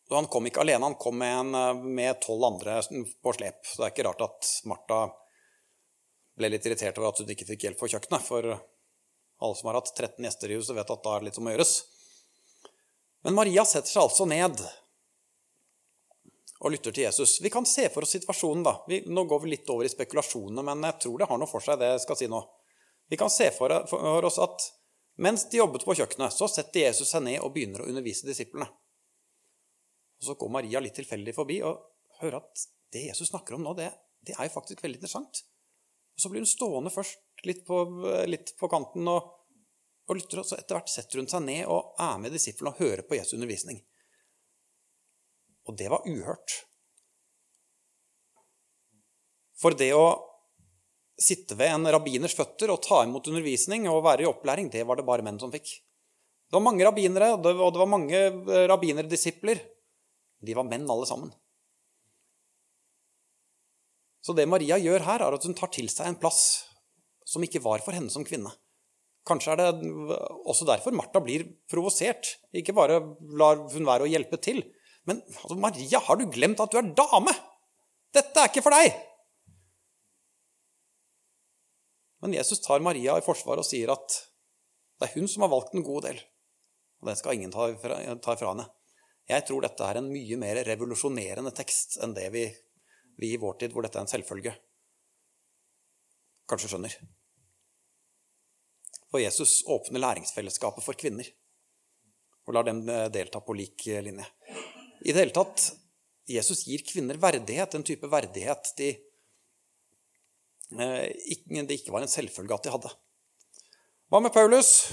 [0.08, 2.82] Så han kom ikke alene, han kom med tolv andre
[3.24, 3.62] på slep.
[3.64, 5.06] Så det er ikke rart at Martha
[6.36, 8.26] ble litt irritert over at hun ikke fikk hjelp på kjøkkenet.
[8.26, 11.40] For alle som har hatt 13 gjester i huset, vet at da er det litt
[11.40, 11.72] som å gjøres.
[13.24, 14.60] Men Maria setter seg altså ned
[16.62, 17.40] og lytter til Jesus.
[17.42, 18.76] Vi kan se for oss situasjonen, da.
[18.88, 21.66] Vi, nå går vi litt over i spekulasjonene, men jeg tror det har noe for
[21.66, 22.42] seg, det jeg skal si nå.
[23.10, 24.68] Vi kan se for, for oss at
[25.22, 28.70] mens de jobbet på kjøkkenet, så setter Jesus seg ned og begynner å undervise disiplene.
[30.22, 31.82] Og Så går Maria litt tilfeldig forbi og
[32.22, 33.90] hører at det Jesus snakker om nå, det,
[34.22, 35.44] det er jo faktisk veldig interessant.
[36.14, 37.84] Og Så blir hun stående først litt på,
[38.30, 39.34] litt på kanten og,
[40.06, 42.84] og, lytter, og så etter hvert setter hun seg ned og er med disiplene og
[42.84, 43.82] hører på Jesu undervisning.
[45.72, 46.58] Og det var uhørt.
[49.62, 50.06] For det å
[51.22, 55.00] sitte ved en rabbiners føtter og ta imot undervisning og være i opplæring, det var
[55.00, 55.70] det bare menn som fikk.
[56.50, 58.20] Det var mange rabbinere, og det var mange
[58.68, 59.62] rabbinerdisipler.
[60.42, 61.30] De var menn, alle sammen.
[64.22, 66.42] Så det Maria gjør her, er at hun tar til seg en plass
[67.24, 68.52] som ikke var for henne som kvinne.
[69.30, 72.36] Kanskje er det også derfor Martha blir provosert.
[72.58, 73.00] Ikke bare
[73.38, 74.64] lar hun være å hjelpe til.
[75.10, 77.34] Men altså, Maria, har du glemt at du er dame?
[78.14, 78.92] Dette er ikke for deg!
[82.22, 84.20] Men Jesus tar Maria i forsvar og sier at
[85.02, 86.20] det er hun som har valgt en god del.
[87.02, 88.68] Og den skal ingen ta fra henne.
[89.30, 92.44] Jeg tror dette er en mye mer revolusjonerende tekst enn det vi,
[93.18, 94.54] vi i vår tid, hvor dette er en selvfølge,
[96.50, 96.98] kanskje skjønner.
[99.12, 101.28] For Jesus åpner læringsfellesskapet for kvinner
[102.48, 104.26] og lar dem eh, delta på lik eh, linje.
[105.02, 105.72] I det hele tatt
[106.30, 108.90] Jesus gir kvinner verdighet, en type verdighet de,
[110.78, 111.08] eh,
[111.66, 112.92] det ikke var en selvfølge at de hadde.
[114.12, 114.92] Hva med Paulus?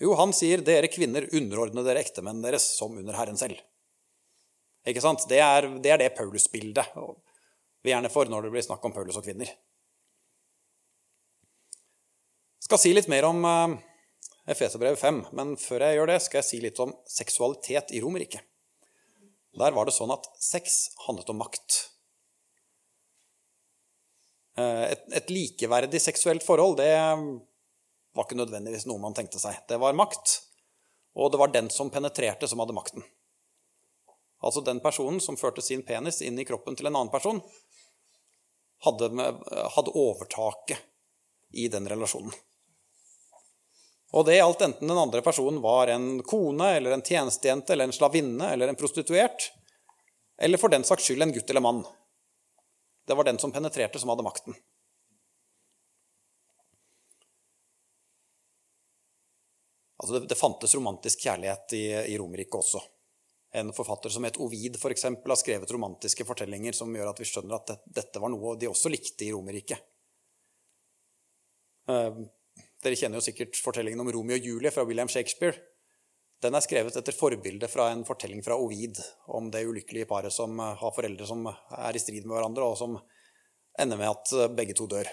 [0.00, 3.58] Jo, han sier dere kvinner underordne dere ektemenn deres som under Herren selv.
[4.88, 5.26] Ikke sant?
[5.28, 6.86] Det er det, det Paulus-bildet
[7.84, 9.48] vi gjerne får når det blir snakk om Paulus og kvinner.
[12.60, 13.76] Jeg skal si litt mer om uh,
[14.48, 18.44] Efeserbrevet 5, men før jeg gjør det, skal jeg si litt om seksualitet i Romerriket.
[19.58, 21.78] Der var det sånn at sex handlet om makt.
[24.58, 29.58] Eh, et, et, likeverdig seksuelt forhold det var ikke nødvendigvis noe man tenkte seg.
[29.70, 30.36] Det var makt,
[31.18, 33.06] og det var den som penetrerte, som hadde makten.
[34.40, 37.42] Altså den personen som førte sin penis inn i kroppen til en annen person,
[38.86, 39.10] hadde,
[39.76, 40.80] hadde overtaket
[41.60, 42.32] i den relasjonen.
[44.10, 47.94] Og det gjaldt enten den andre personen var en kone eller en tjenestejente eller en
[47.94, 49.52] slavinne eller en prostituert,
[50.40, 51.84] eller for den saks skyld en gutt eller mann.
[53.06, 54.56] Det var den som penetrerte, som hadde makten.
[60.00, 62.80] Altså det, det fantes romantisk kjærlighet i, i Romerriket også.
[63.52, 67.26] En forfatter som het Ovid for eksempel, har skrevet romantiske fortellinger som gjør at vi
[67.28, 69.82] skjønner at det, dette var noe de også likte i Romerriket.
[71.90, 72.24] Uh,
[72.84, 75.58] dere kjenner jo sikkert fortellingen om Romeo og Julie fra William Shakespeare.
[76.40, 78.96] Den er skrevet etter forbilde fra en fortelling fra Ovid
[79.28, 82.78] om det ulykkelige paret som eh, har foreldre som er i strid med hverandre, og
[82.80, 82.96] som
[83.80, 85.10] ender med at eh, begge to dør.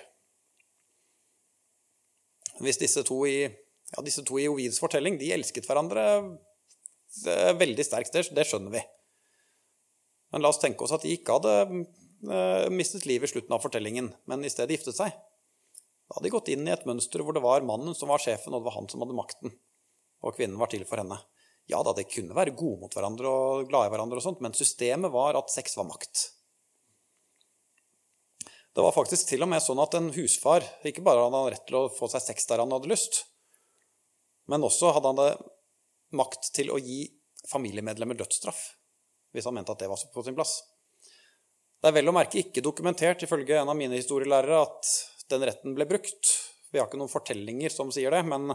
[2.64, 6.08] Hvis disse to i, ja, disse to i Ovids fortelling de elsket hverandre
[7.58, 8.14] veldig sterkt.
[8.14, 8.82] Det, det, skjønner vi.
[10.34, 14.10] Men la oss tenke oss at de ikke hadde mistet livet i slutten av fortellingen,
[14.30, 15.16] men i stedet giftet seg.
[16.08, 18.54] Da hadde de gått inn i et mønster hvor det var mannen som var sjefen,
[18.54, 19.54] og det var han som hadde makten.
[20.24, 21.20] Og kvinnen var til for henne.
[21.68, 24.56] Ja da, det kunne være gode mot hverandre og glade i hverandre, og sånt, men
[24.56, 26.30] systemet var at sex var makt.
[28.78, 31.66] Det var faktisk til og med sånn at en husfar ikke bare hadde han rett
[31.68, 33.24] til å få seg sex der han hadde lyst,
[34.48, 35.46] men også hadde han
[36.16, 37.02] makt til å gi
[37.50, 38.60] familiemedlemmer dødsstraff,
[39.34, 40.60] hvis han mente at det var på sin plass.
[41.82, 44.94] Det er vel å merke ikke dokumentert, ifølge en av mine historielærere, at
[45.32, 46.34] den retten ble brukt.
[46.72, 48.52] Vi har ikke noen fortellinger som sier det, men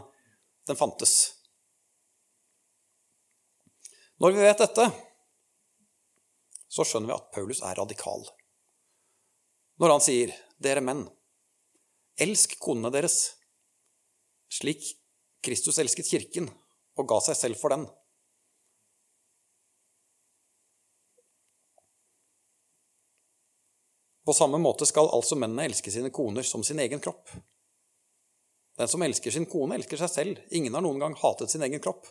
[0.67, 1.33] den fantes.
[4.21, 4.85] Når vi vet dette,
[6.73, 8.25] så skjønner vi at Paulus er radikal.
[9.81, 10.29] når han sier,
[10.61, 11.09] 'Dere menn,
[12.15, 13.33] elsk konene deres',
[14.47, 14.85] slik
[15.43, 16.47] Kristus elsket kirken
[16.95, 17.87] og ga seg selv for den.
[24.23, 27.31] På samme måte skal altså mennene elske sine koner som sin egen kropp.
[28.79, 30.43] Den som elsker sin kone, elsker seg selv.
[30.55, 32.07] Ingen har noen gang hatet sin egen kropp.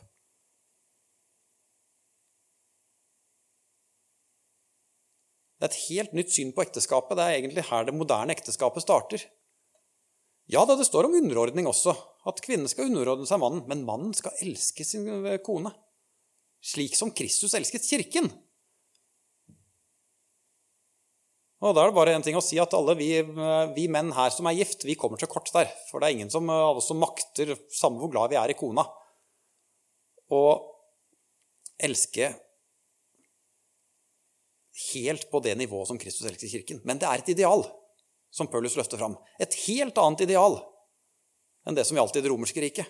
[5.58, 7.16] Det er et helt nytt syn på ekteskapet.
[7.18, 9.24] Det er egentlig her det moderne ekteskapet starter.
[10.50, 11.94] Ja da, det står om underordning også,
[12.26, 15.06] at kvinnen skal underordne seg mannen, men mannen skal elske sin
[15.46, 15.70] kone.
[16.62, 18.28] Slik som Kristus elsket kirken.
[21.62, 23.12] Og Da er det bare en ting å si at alle vi,
[23.76, 25.70] vi, menn her som er gift, vi kommer til kort der.
[25.90, 28.56] For det er ingen som, av oss som makter, samme hvor glad vi er i
[28.58, 28.82] kona,
[30.32, 30.42] å
[31.82, 32.32] elske
[34.92, 36.82] helt på det nivået som Kristus elsker kirken.
[36.88, 37.62] Men det er et ideal
[38.32, 39.14] som Paulus løfter fram.
[39.38, 40.58] Et helt annet ideal
[41.68, 42.88] enn det som gjaldt i det romerske riket.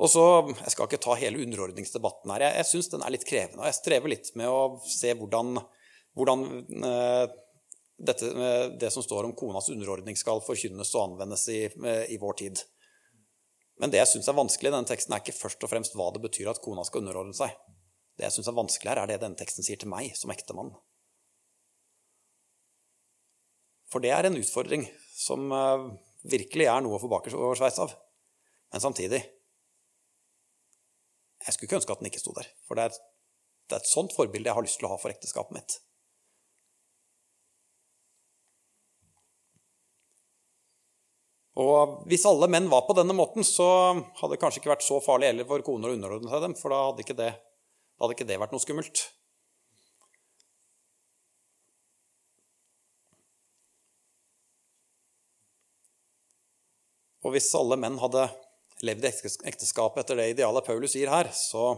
[0.00, 0.24] Og så,
[0.62, 2.46] Jeg skal ikke ta hele underordningsdebatten her.
[2.46, 3.60] Jeg, jeg syns den er litt krevende.
[3.60, 5.60] og Jeg strever litt med å se hvordan,
[6.16, 6.44] hvordan
[6.88, 7.24] eh,
[8.00, 12.16] dette, eh, det som står om konas underordning, skal forkynnes og anvendes i, eh, i
[12.20, 12.62] vår tid.
[13.80, 16.08] Men det jeg syns er vanskelig i denne teksten, er ikke først og fremst hva
[16.14, 17.52] det betyr at kona skal underordne seg.
[18.16, 20.72] Det jeg syns er vanskelig her, er det denne teksten sier til meg som ektemann.
[23.90, 24.86] For det er en utfordring
[25.16, 25.84] som eh,
[26.30, 27.92] virkelig er noe å få bakoversveis av.
[28.72, 29.20] Men samtidig
[31.46, 32.48] Jeg skulle ikke ønske at den ikke sto der.
[32.68, 32.98] For det er,
[33.70, 35.78] det er et sånt forbilde jeg har lyst til å ha for ekteskapet mitt.
[41.60, 43.66] Og hvis alle menn var på denne måten, så
[44.20, 46.72] hadde det kanskje ikke vært så farlig heller for koner å underordne seg dem, for
[46.72, 47.32] da hadde ikke det,
[48.00, 49.02] hadde ikke det vært noe skummelt.
[57.20, 58.30] Og hvis alle menn hadde
[58.86, 59.12] levd i
[59.50, 61.72] ekteskapet etter det idealet Paulus gir her, så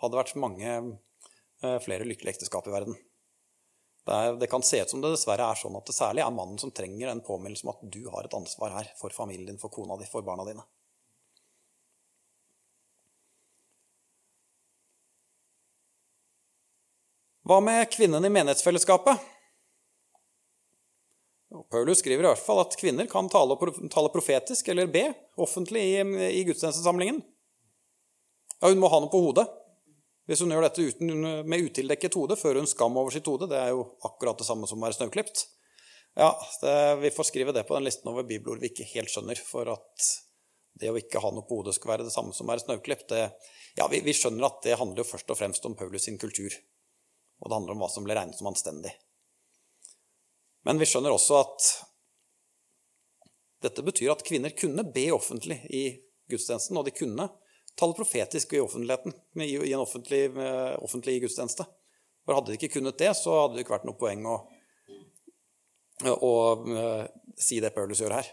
[0.00, 2.98] hadde det vært mange eh, flere lykkelige ekteskap i verden.
[4.06, 6.32] Det, er, det, kan se ut som det dessverre er sånn at det særlig er
[6.34, 9.60] mannen som trenger en påminnelse om at du har et ansvar her for familien din,
[9.60, 10.64] for kona di, for barna dine.
[17.50, 19.20] Hva med kvinnen i menighetsfellesskapet?
[21.70, 23.56] Paulus skriver i hvert fall at kvinner kan tale,
[23.90, 25.08] tale profetisk eller be
[25.40, 26.02] offentlig i,
[26.38, 27.18] i gudstjenestesamlingen.
[28.60, 29.48] Ja, hun må ha noe på hodet.
[30.30, 31.10] Hvis hun gjør dette uten,
[31.50, 33.48] med utildekket hode, fører hun skam over sitt hode.
[33.50, 35.48] Det er jo akkurat det samme som å være snauklipt.
[36.18, 36.30] Ja,
[36.62, 39.40] det, vi får skrive det på den listen over bibelord vi ikke helt skjønner.
[39.42, 40.10] For at
[40.78, 43.16] det å ikke ha noe på hodet skal være det samme som å være snauklipt.
[43.78, 46.54] Ja, vi, vi skjønner at det handler jo først og fremst om Paulus sin kultur.
[47.40, 48.94] Og det handler om hva som ble regnet som anstendig.
[50.66, 51.68] Men vi skjønner også at
[53.64, 55.84] dette betyr at kvinner kunne be offentlig i
[56.30, 57.28] gudstjenesten, og de kunne
[57.78, 61.66] tale profetisk i offentligheten i en offentlig, eh, offentlig gudstjeneste.
[62.24, 64.36] For hadde de ikke kunnet det, så hadde det ikke vært noe poeng å,
[66.12, 66.32] å,
[66.76, 67.06] eh,
[67.40, 68.32] si det Paulus gjør her.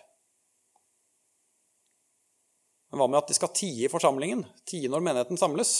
[2.92, 4.46] Men hva med at de skal tie i forsamlingen?
[4.68, 5.74] Tie når menigheten samles?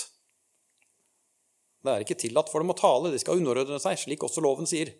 [1.84, 4.68] Det er ikke tillatt for dem å tale, de skal underordne seg, slik også loven
[4.68, 4.92] sier.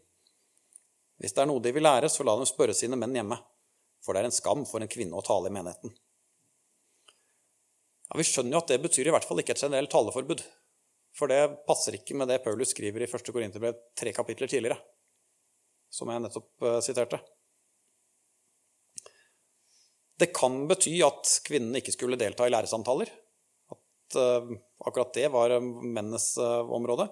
[1.18, 3.40] Hvis det er noe de vil lære, så la dem spørre sine menn hjemme,
[4.06, 5.96] for det er en skam for en kvinne å tale i menigheten.
[8.08, 10.44] Ja, Vi skjønner jo at det betyr i hvert fall ikke et generelt taleforbud.
[11.18, 13.32] For det passer ikke med det Paulus skriver i 1.
[13.34, 14.78] Korinterbrev tre kapitler tidligere,
[15.90, 17.20] som jeg nettopp uh, siterte.
[20.18, 23.10] Det kan bety at kvinnene ikke skulle delta i læresamtaler.
[23.74, 24.54] At uh,
[24.86, 27.10] akkurat det var mennenes uh, område.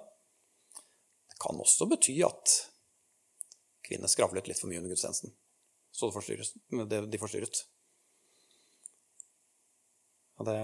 [1.34, 2.56] Det kan også bety at
[3.86, 5.34] kvinnene skravlet litt for mye under gudstjenesten.
[5.96, 7.62] Så de forstyrret.
[10.36, 10.56] Og det,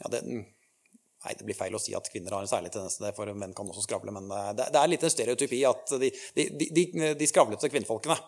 [0.00, 3.06] ja, det, nei, det blir feil å si at kvinner har en særlig tendens til
[3.06, 4.14] det, for menn kan også skravle.
[4.14, 4.26] Men
[4.58, 6.88] det, det er litt en stereotypi at de, de, de,
[7.18, 8.18] de skravlete kvinnfolkene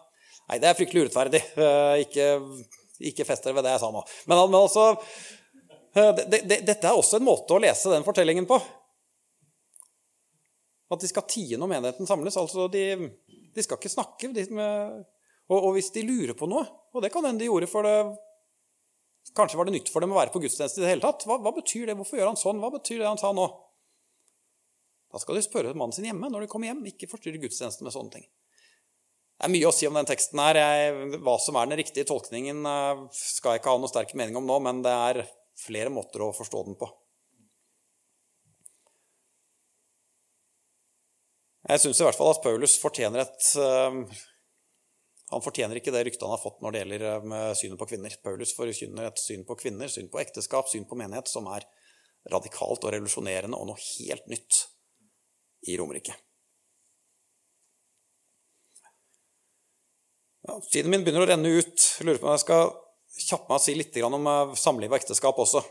[0.50, 1.40] Nei, det er fryktelig urettferdig.
[1.62, 2.24] Eh, ikke,
[3.12, 4.00] ikke fest dere ved det jeg sa nå.
[4.26, 4.86] Men, men altså
[5.94, 8.58] det, det, Dette er også en måte å lese den fortellingen på.
[10.90, 12.38] At de skal tie når menigheten samles.
[12.40, 12.82] altså de,
[13.54, 14.30] de skal ikke snakke.
[14.50, 15.00] Med,
[15.50, 17.94] og, og, hvis de lurer på noe, og det kan hende de gjorde for det
[19.36, 21.22] Kanskje var det nytt for dem å være på gudstjeneste i det hele tatt.
[21.28, 21.94] Hva, hva, betyr det?
[21.94, 22.58] Hvorfor gjør han sånn?
[22.58, 23.44] Hva betyr det han sa nå?
[25.12, 26.80] Da skal de spørre mannen sin hjemme når de kommer hjem.
[26.88, 28.24] Ikke forstyrre gudstjenesten med sånne ting.
[29.36, 30.58] Det er mye å si om den teksten her.
[30.58, 34.40] Jeg, hva som er den riktige tolkningen, eh, skal jeg ikke ha noe sterk mening
[34.40, 35.22] om nå, men det er
[35.60, 36.88] flere måter å forstå den på.
[41.68, 44.20] Jeg syns i hvert fall at Paulus fortjener et uh,
[45.34, 48.16] Han fortjener ikke det ryktet han har fått når det gjelder uh, synet på kvinner.
[48.24, 51.68] Paulus forkynner et syn på kvinner, syn på ekteskap, syn på menighet som er
[52.32, 54.64] radikalt og revolusjonerende og noe helt nytt
[55.68, 56.16] i Romerike.
[60.48, 61.84] Ja, tiden min begynner å renne ut.
[62.04, 62.72] Lurer på om jeg skal
[63.26, 65.62] kjappe meg og si litt om eh, samliv og ekteskap også.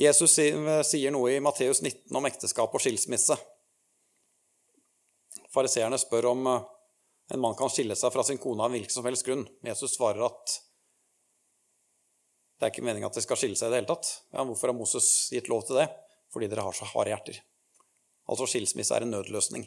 [0.00, 3.36] Jesus sier noe i Matteus 19 om ekteskap og skilsmisse.
[5.52, 6.62] Fariseerne spør om eh,
[7.34, 9.44] en mann kan skille seg fra sin kone av hvilken som helst grunn.
[9.66, 10.54] Jesus svarer at
[12.60, 14.08] det er ikke meningen at de skal skille seg i det hele tatt.
[14.32, 15.86] Ja, hvorfor har Moses gitt lov til det?
[16.32, 17.38] Fordi dere har så harde hjerter.
[18.30, 19.64] Altså skilsmisse er en nødløsning.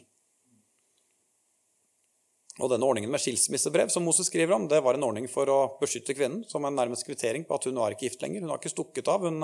[2.62, 5.58] Og denne ordningen med skilsmissebrev som Moses skriver om, det var en ordning for å
[5.80, 8.44] beskytte kvinnen, som en nærmest kvittering på at hun var ikke gift lenger.
[8.44, 9.26] Hun har ikke stukket av.
[9.26, 9.42] Hun,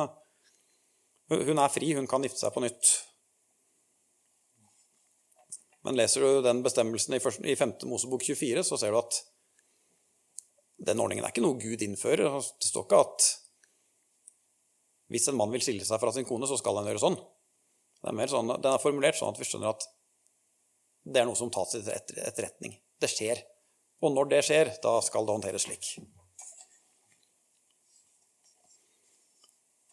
[1.30, 2.90] hun er fri, hun kan gifte seg på nytt.
[5.86, 7.76] Men leser du den bestemmelsen i 5.
[7.88, 9.20] Mosebok 24, så ser du at
[10.90, 12.40] den ordningen er ikke noe Gud innfører.
[12.60, 13.28] Det står ikke at
[15.10, 17.16] hvis en mann vil skille seg fra sin kone, så skal han gjøre sånn.
[18.06, 19.88] Er sånn den er formulert sånn at vi skjønner at
[21.10, 22.76] det er noe som tas til etterretning.
[23.00, 23.40] Det skjer.
[24.04, 25.92] Og når det skjer, da skal det håndteres slik.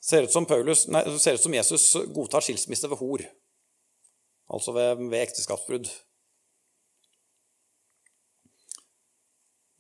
[0.08, 3.24] Ser ut som, Paulus, nei, ser ut som Jesus godtar skilsmisse ved hor,
[4.47, 5.89] altså ved, ved ekteskapsbrudd.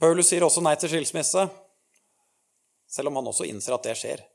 [0.03, 1.45] Paulus sier også nei til skilsmisse,
[2.91, 4.25] selv om han også innser at det skjer.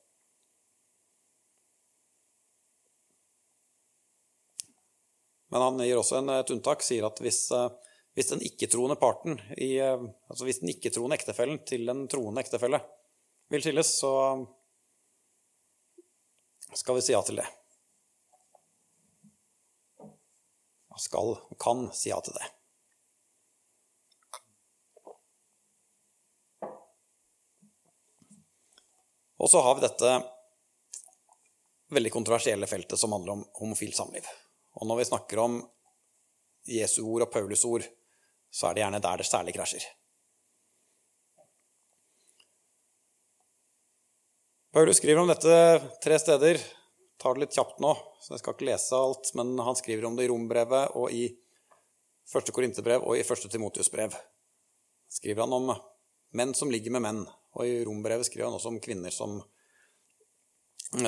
[5.52, 7.68] Men han gir også en, et unntak, sier at hvis, eh,
[8.16, 12.80] hvis den ikke-troende parten, i, eh, altså hvis den ikke-troende ektefellen til den troende ektefelle
[13.52, 14.12] vil skilles, så
[16.74, 17.46] skal vi si ja til det.
[21.02, 22.48] Skal, kan si ja til det.
[29.42, 30.10] Og så har vi dette
[31.92, 34.28] veldig kontroversielle feltet som handler om homofilt samliv.
[34.78, 35.58] Og når vi snakker om
[36.68, 37.88] Jesu ord og Paulus ord,
[38.52, 39.84] så er det gjerne der det særlig krasjer.
[44.72, 46.60] Paulus skriver om dette tre steder.
[47.20, 47.90] Tar det litt kjapt nå,
[48.24, 51.26] så jeg skal ikke lese alt, men han skriver om det i Rombrevet og i
[52.32, 54.16] første Korinterbrev og i første Timotiusbrev.
[55.12, 55.74] Skriver han om
[56.40, 57.20] menn som ligger med menn,
[57.52, 59.36] og i Rombrevet skriver han også om kvinner som,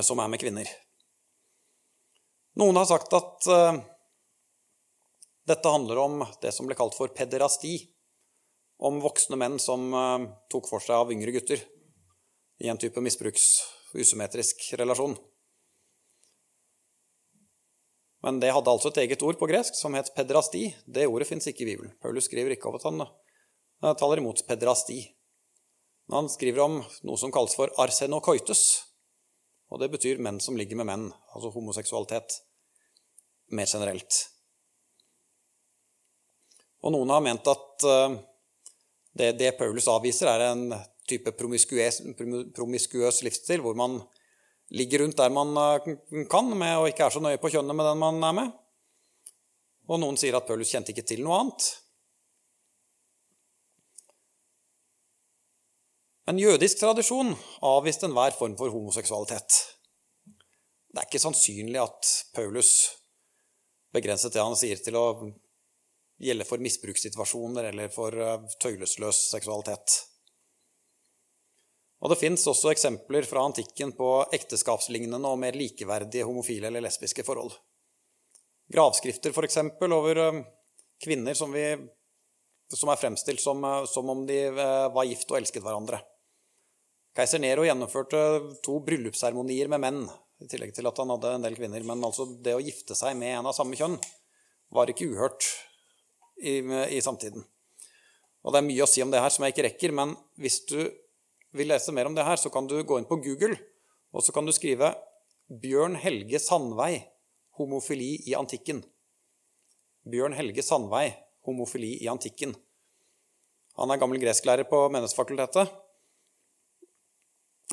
[0.05, 0.69] som er med kvinner.
[2.61, 3.81] Noen har sagt at uh,
[5.49, 7.79] dette handler om det som ble kalt for pederasti.
[8.85, 11.65] Om voksne menn som uh, tok for seg av yngre gutter
[12.63, 13.63] i en type misbruks-
[13.95, 15.17] usymmetrisk relasjon.
[18.25, 20.71] Men det hadde altså et eget ord på gresk som het pedrasti.
[20.87, 21.93] Det ordet fins ikke i Bibelen.
[22.03, 25.03] Paulus skriver ikke om at han taler imot pedrasti.
[26.09, 28.65] Men han skriver om noe som kalles for arsenokoitus.
[29.73, 32.39] Og det betyr menn som ligger med menn, altså homoseksualitet
[33.53, 34.21] mer generelt.
[36.85, 38.17] Og noen har ment at eh,
[39.17, 40.67] det, det Paulus avviser, er en
[41.09, 42.01] type promiskuøs,
[42.57, 43.99] promiskuøs, livsstil, hvor man
[44.75, 47.89] ligger rundt der man eh, kan, med, og ikke er så nøye på kjønnet med
[47.91, 48.53] den man er med.
[49.89, 51.71] Og noen sier at Paulus kjente ikke til noe annet.
[56.25, 57.35] Men jødisk tradisjon
[57.69, 59.59] avviste enhver form for homoseksualitet.
[60.25, 62.71] Det er ikke sannsynlig at Paulus
[63.93, 65.07] begrenset det han sier, til å
[66.25, 70.01] gjelde for misbrukssituasjoner eller for eh, tøylesløs seksualitet.
[72.05, 77.25] Og Det fins også eksempler fra antikken på ekteskapslignende og mer likeverdige homofile eller lesbiske
[77.25, 77.55] forhold.
[78.73, 79.57] Gravskrifter f.eks.
[79.89, 80.43] over eh,
[81.01, 81.65] kvinner som, vi,
[82.73, 86.03] som er fremstilt som, eh, som, om de var gift og elsket hverandre.
[87.17, 88.21] Keiser Nero gjennomførte
[88.67, 90.03] to bryllupsseremonier med menn
[90.43, 91.85] i tillegg til at han hadde en del kvinner.
[91.87, 93.97] Men altså det å gifte seg med en av samme kjønn
[94.75, 95.47] var ikke uhørt
[96.43, 97.47] i, i samtiden.
[98.45, 100.59] Og det er mye å si om det her som jeg ikke rekker, men hvis
[100.69, 100.81] du
[101.55, 103.57] vil lese mer om det her, så kan du gå inn på Google,
[104.15, 104.95] og så kan du skrive
[105.51, 107.05] 'Bjørn Helge Sandvei
[107.59, 108.83] homofili i antikken'.
[110.05, 112.55] Bjørn Helge Sandvei homofili i antikken.
[113.77, 115.73] Han er gammel gresklærer på Menighetsfakultetet.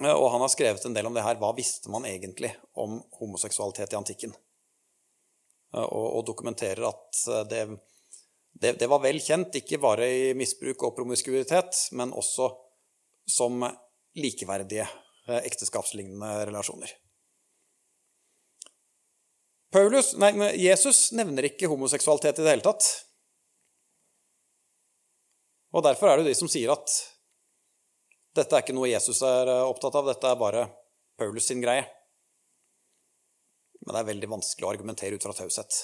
[0.01, 1.37] Eh, og han har skrevet en del om det her.
[1.41, 4.33] Hva visste man egentlig om homoseksualitet i antikken?
[5.75, 7.61] Eh, og, og dokumenterer at eh, det,
[8.51, 12.49] det, det, var vel kjent, ikke bare i misbruk og promiskuitet, men også
[13.29, 13.63] som
[14.17, 14.87] likeverdige
[15.27, 16.91] ekteskapslignende relasjoner.
[19.71, 22.87] Paulus, nei, Jesus nevner ikke homoseksualitet i det hele tatt.
[25.71, 26.91] Og Derfor er det jo de som sier at
[28.35, 30.65] dette er ikke noe Jesus er eh, opptatt av, dette er bare
[31.19, 31.83] Paulus sin greie.
[33.81, 35.79] Men det er veldig vanskelig å argumentere ut fra taushet.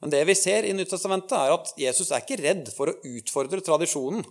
[0.00, 3.62] Men det vi ser i Nyttestamentet, er at Jesus er ikke redd for å utfordre
[3.64, 4.24] tradisjonen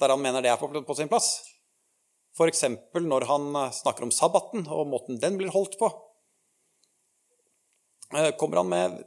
[0.00, 1.32] der han mener det er på sin plass.
[2.36, 2.64] F.eks.
[2.94, 5.90] når han eh, snakker om sabbaten og måten den blir holdt på.
[8.16, 9.00] Eh, kommer han med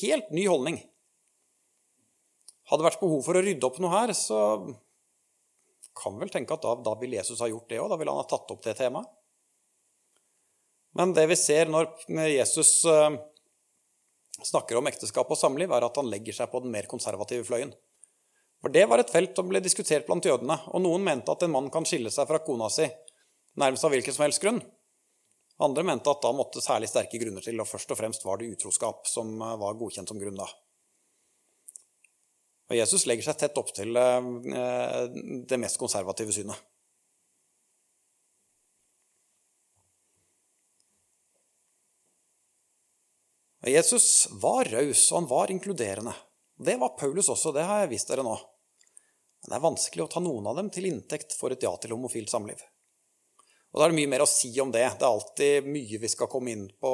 [0.00, 0.80] helt ny holdning.
[2.68, 4.40] Hadde det vært behov for å rydde opp noe her, så
[5.98, 7.88] kan vel tenke at da, da vil Jesus ha gjort det òg.
[7.90, 9.08] Da vil han ha tatt opp det temaet.
[10.96, 11.90] Men det vi ser når
[12.32, 13.18] Jesus eh,
[14.48, 17.74] snakker om ekteskap og samliv, er at han legger seg på den mer konservative fløyen.
[18.62, 21.54] For det var et felt som ble diskutert blant jødene, og noen mente at en
[21.54, 22.88] mann kan skille seg fra kona si
[23.58, 24.60] nærmest av hvilken som helst grunn.
[25.62, 28.50] Andre mente at da måtte særlig sterke grunner til, og først og fremst var det
[28.54, 30.46] utroskap som eh, var godkjent som grunn da.
[32.68, 35.06] Og Jesus legger seg tett opp til eh,
[35.48, 36.66] det mest konservative synet.
[43.68, 46.14] Jesus var raus, og han var inkluderende.
[46.58, 48.34] Det var Paulus også, det har jeg vist dere nå.
[49.42, 51.94] Men det er vanskelig å ta noen av dem til inntekt for et ja til
[51.94, 52.58] homofilt samliv.
[53.68, 54.86] Og da er det mye mer å si om det.
[54.98, 56.92] Det er alltid mye vi skal komme inn på.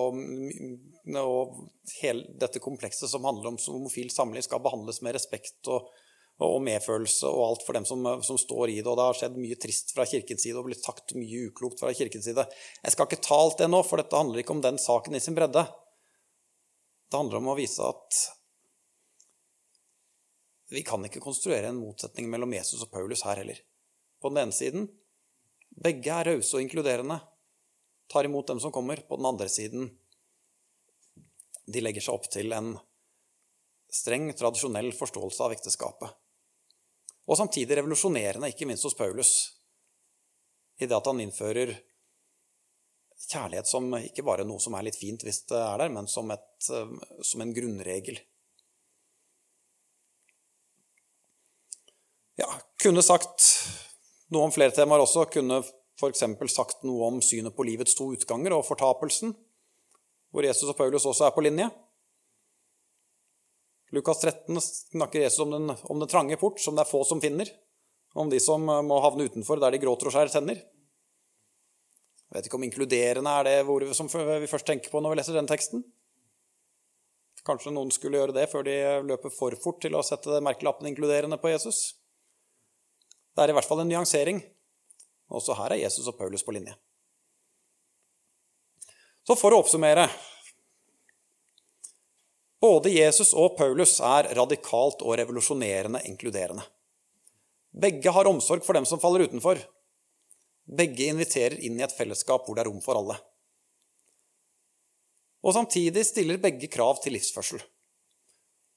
[1.21, 1.61] Og
[2.01, 5.87] hele dette komplekset som handler om homofilt samliv, skal behandles med respekt og,
[6.43, 8.89] og medfølelse og alt for dem som, som, står i det.
[8.91, 11.95] Og det har skjedd mye trist fra kirkens side og blitt sagt mye uklokt fra
[11.95, 12.45] kirkens side.
[12.83, 15.23] Jeg skal ikke ta alt det nå, for dette handler ikke om den saken i
[15.23, 15.65] sin bredde.
[17.09, 18.25] Det handler om å vise at
[20.73, 23.59] vi kan ikke konstruere en motsetning mellom Jesus og Paulus her heller.
[24.21, 24.89] På den ene siden
[25.85, 27.19] begge er rause og inkluderende,
[28.11, 29.03] tar imot dem som kommer.
[29.09, 29.91] På den andre siden
[31.67, 32.75] de legger seg opp til en
[33.95, 36.15] streng, tradisjonell forståelse av ekteskapet.
[37.25, 39.33] Og samtidig revolusjonerende, ikke minst hos Paulus,
[40.81, 41.73] i det at han innfører
[43.25, 46.31] kjærlighet som ikke bare noe som er litt fint hvis det er der, men som,
[46.35, 48.19] et, som en grunnregel.
[52.41, 52.51] Ja,
[52.83, 53.47] kunne sagt
[54.35, 55.27] noe om flere temaer også.
[55.31, 56.25] Kunne f.eks.
[56.53, 59.35] sagt noe om synet på livets to utganger og fortapelsen,
[60.35, 61.69] hvor Jesus og Paulus også er på linje.
[63.95, 67.23] Lukas 13 snakker Jesus om den, om den trange port, som det er få som
[67.23, 67.51] finner.
[68.15, 70.59] Om de som må havne utenfor der de gråter og skjærer tenner.
[72.25, 75.19] Jeg vet ikke om inkluderende er det ordet som vi først tenker på når vi
[75.21, 75.85] leser den teksten.
[77.47, 78.75] Kanskje noen skulle gjøre det før de
[79.07, 81.93] løper for fort til å sette merkelappen 'inkluderende' på Jesus.
[83.35, 84.39] Det er i hvert fall en nyansering.
[85.35, 86.75] Også her er Jesus og Paulus på linje.
[89.25, 90.07] Så for å oppsummere
[92.65, 96.63] Både Jesus og Paulus er radikalt og revolusjonerende inkluderende.
[97.77, 99.59] Begge har omsorg for dem som faller utenfor.
[100.65, 103.19] Begge inviterer inn i et fellesskap hvor det er rom for alle.
[105.45, 107.61] Og samtidig stiller begge krav til livsførsel.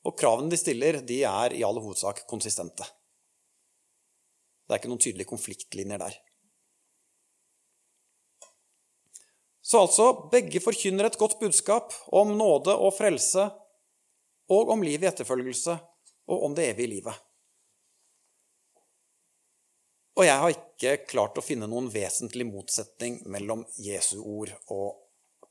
[0.03, 2.83] Og kravene de stiller, de er i all hovedsak konsistente.
[4.67, 6.17] Det er ikke noen tydelige konfliktlinjer der.
[9.67, 13.49] Så altså, begge forkynner et godt budskap om nåde og frelse,
[14.47, 15.75] og om liv i etterfølgelse,
[16.27, 17.23] og om det evige livet.
[20.17, 24.95] Og jeg har ikke klart å finne noen vesentlig motsetning mellom Jesu ord og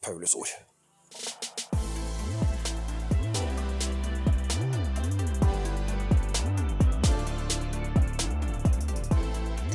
[0.02, 0.50] Paulus ord.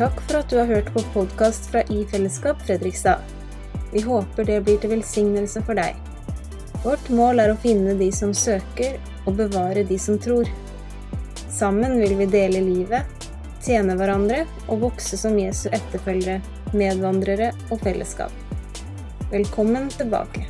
[0.02, 3.20] Takk for at du har hørt på podkast fra I Fellesskap Fredrikstad.
[3.92, 5.94] Vi håper det blir til velsignelse for deg.
[6.82, 8.96] Vårt mål er å finne de som søker,
[9.30, 10.50] og bevare de som tror.
[11.54, 13.30] Sammen vil vi dele livet,
[13.62, 16.40] tjene hverandre og vokse som Jesu etterfølgere,
[16.74, 18.34] medvandrere og fellesskap.
[19.30, 20.48] Velkommen tilbake.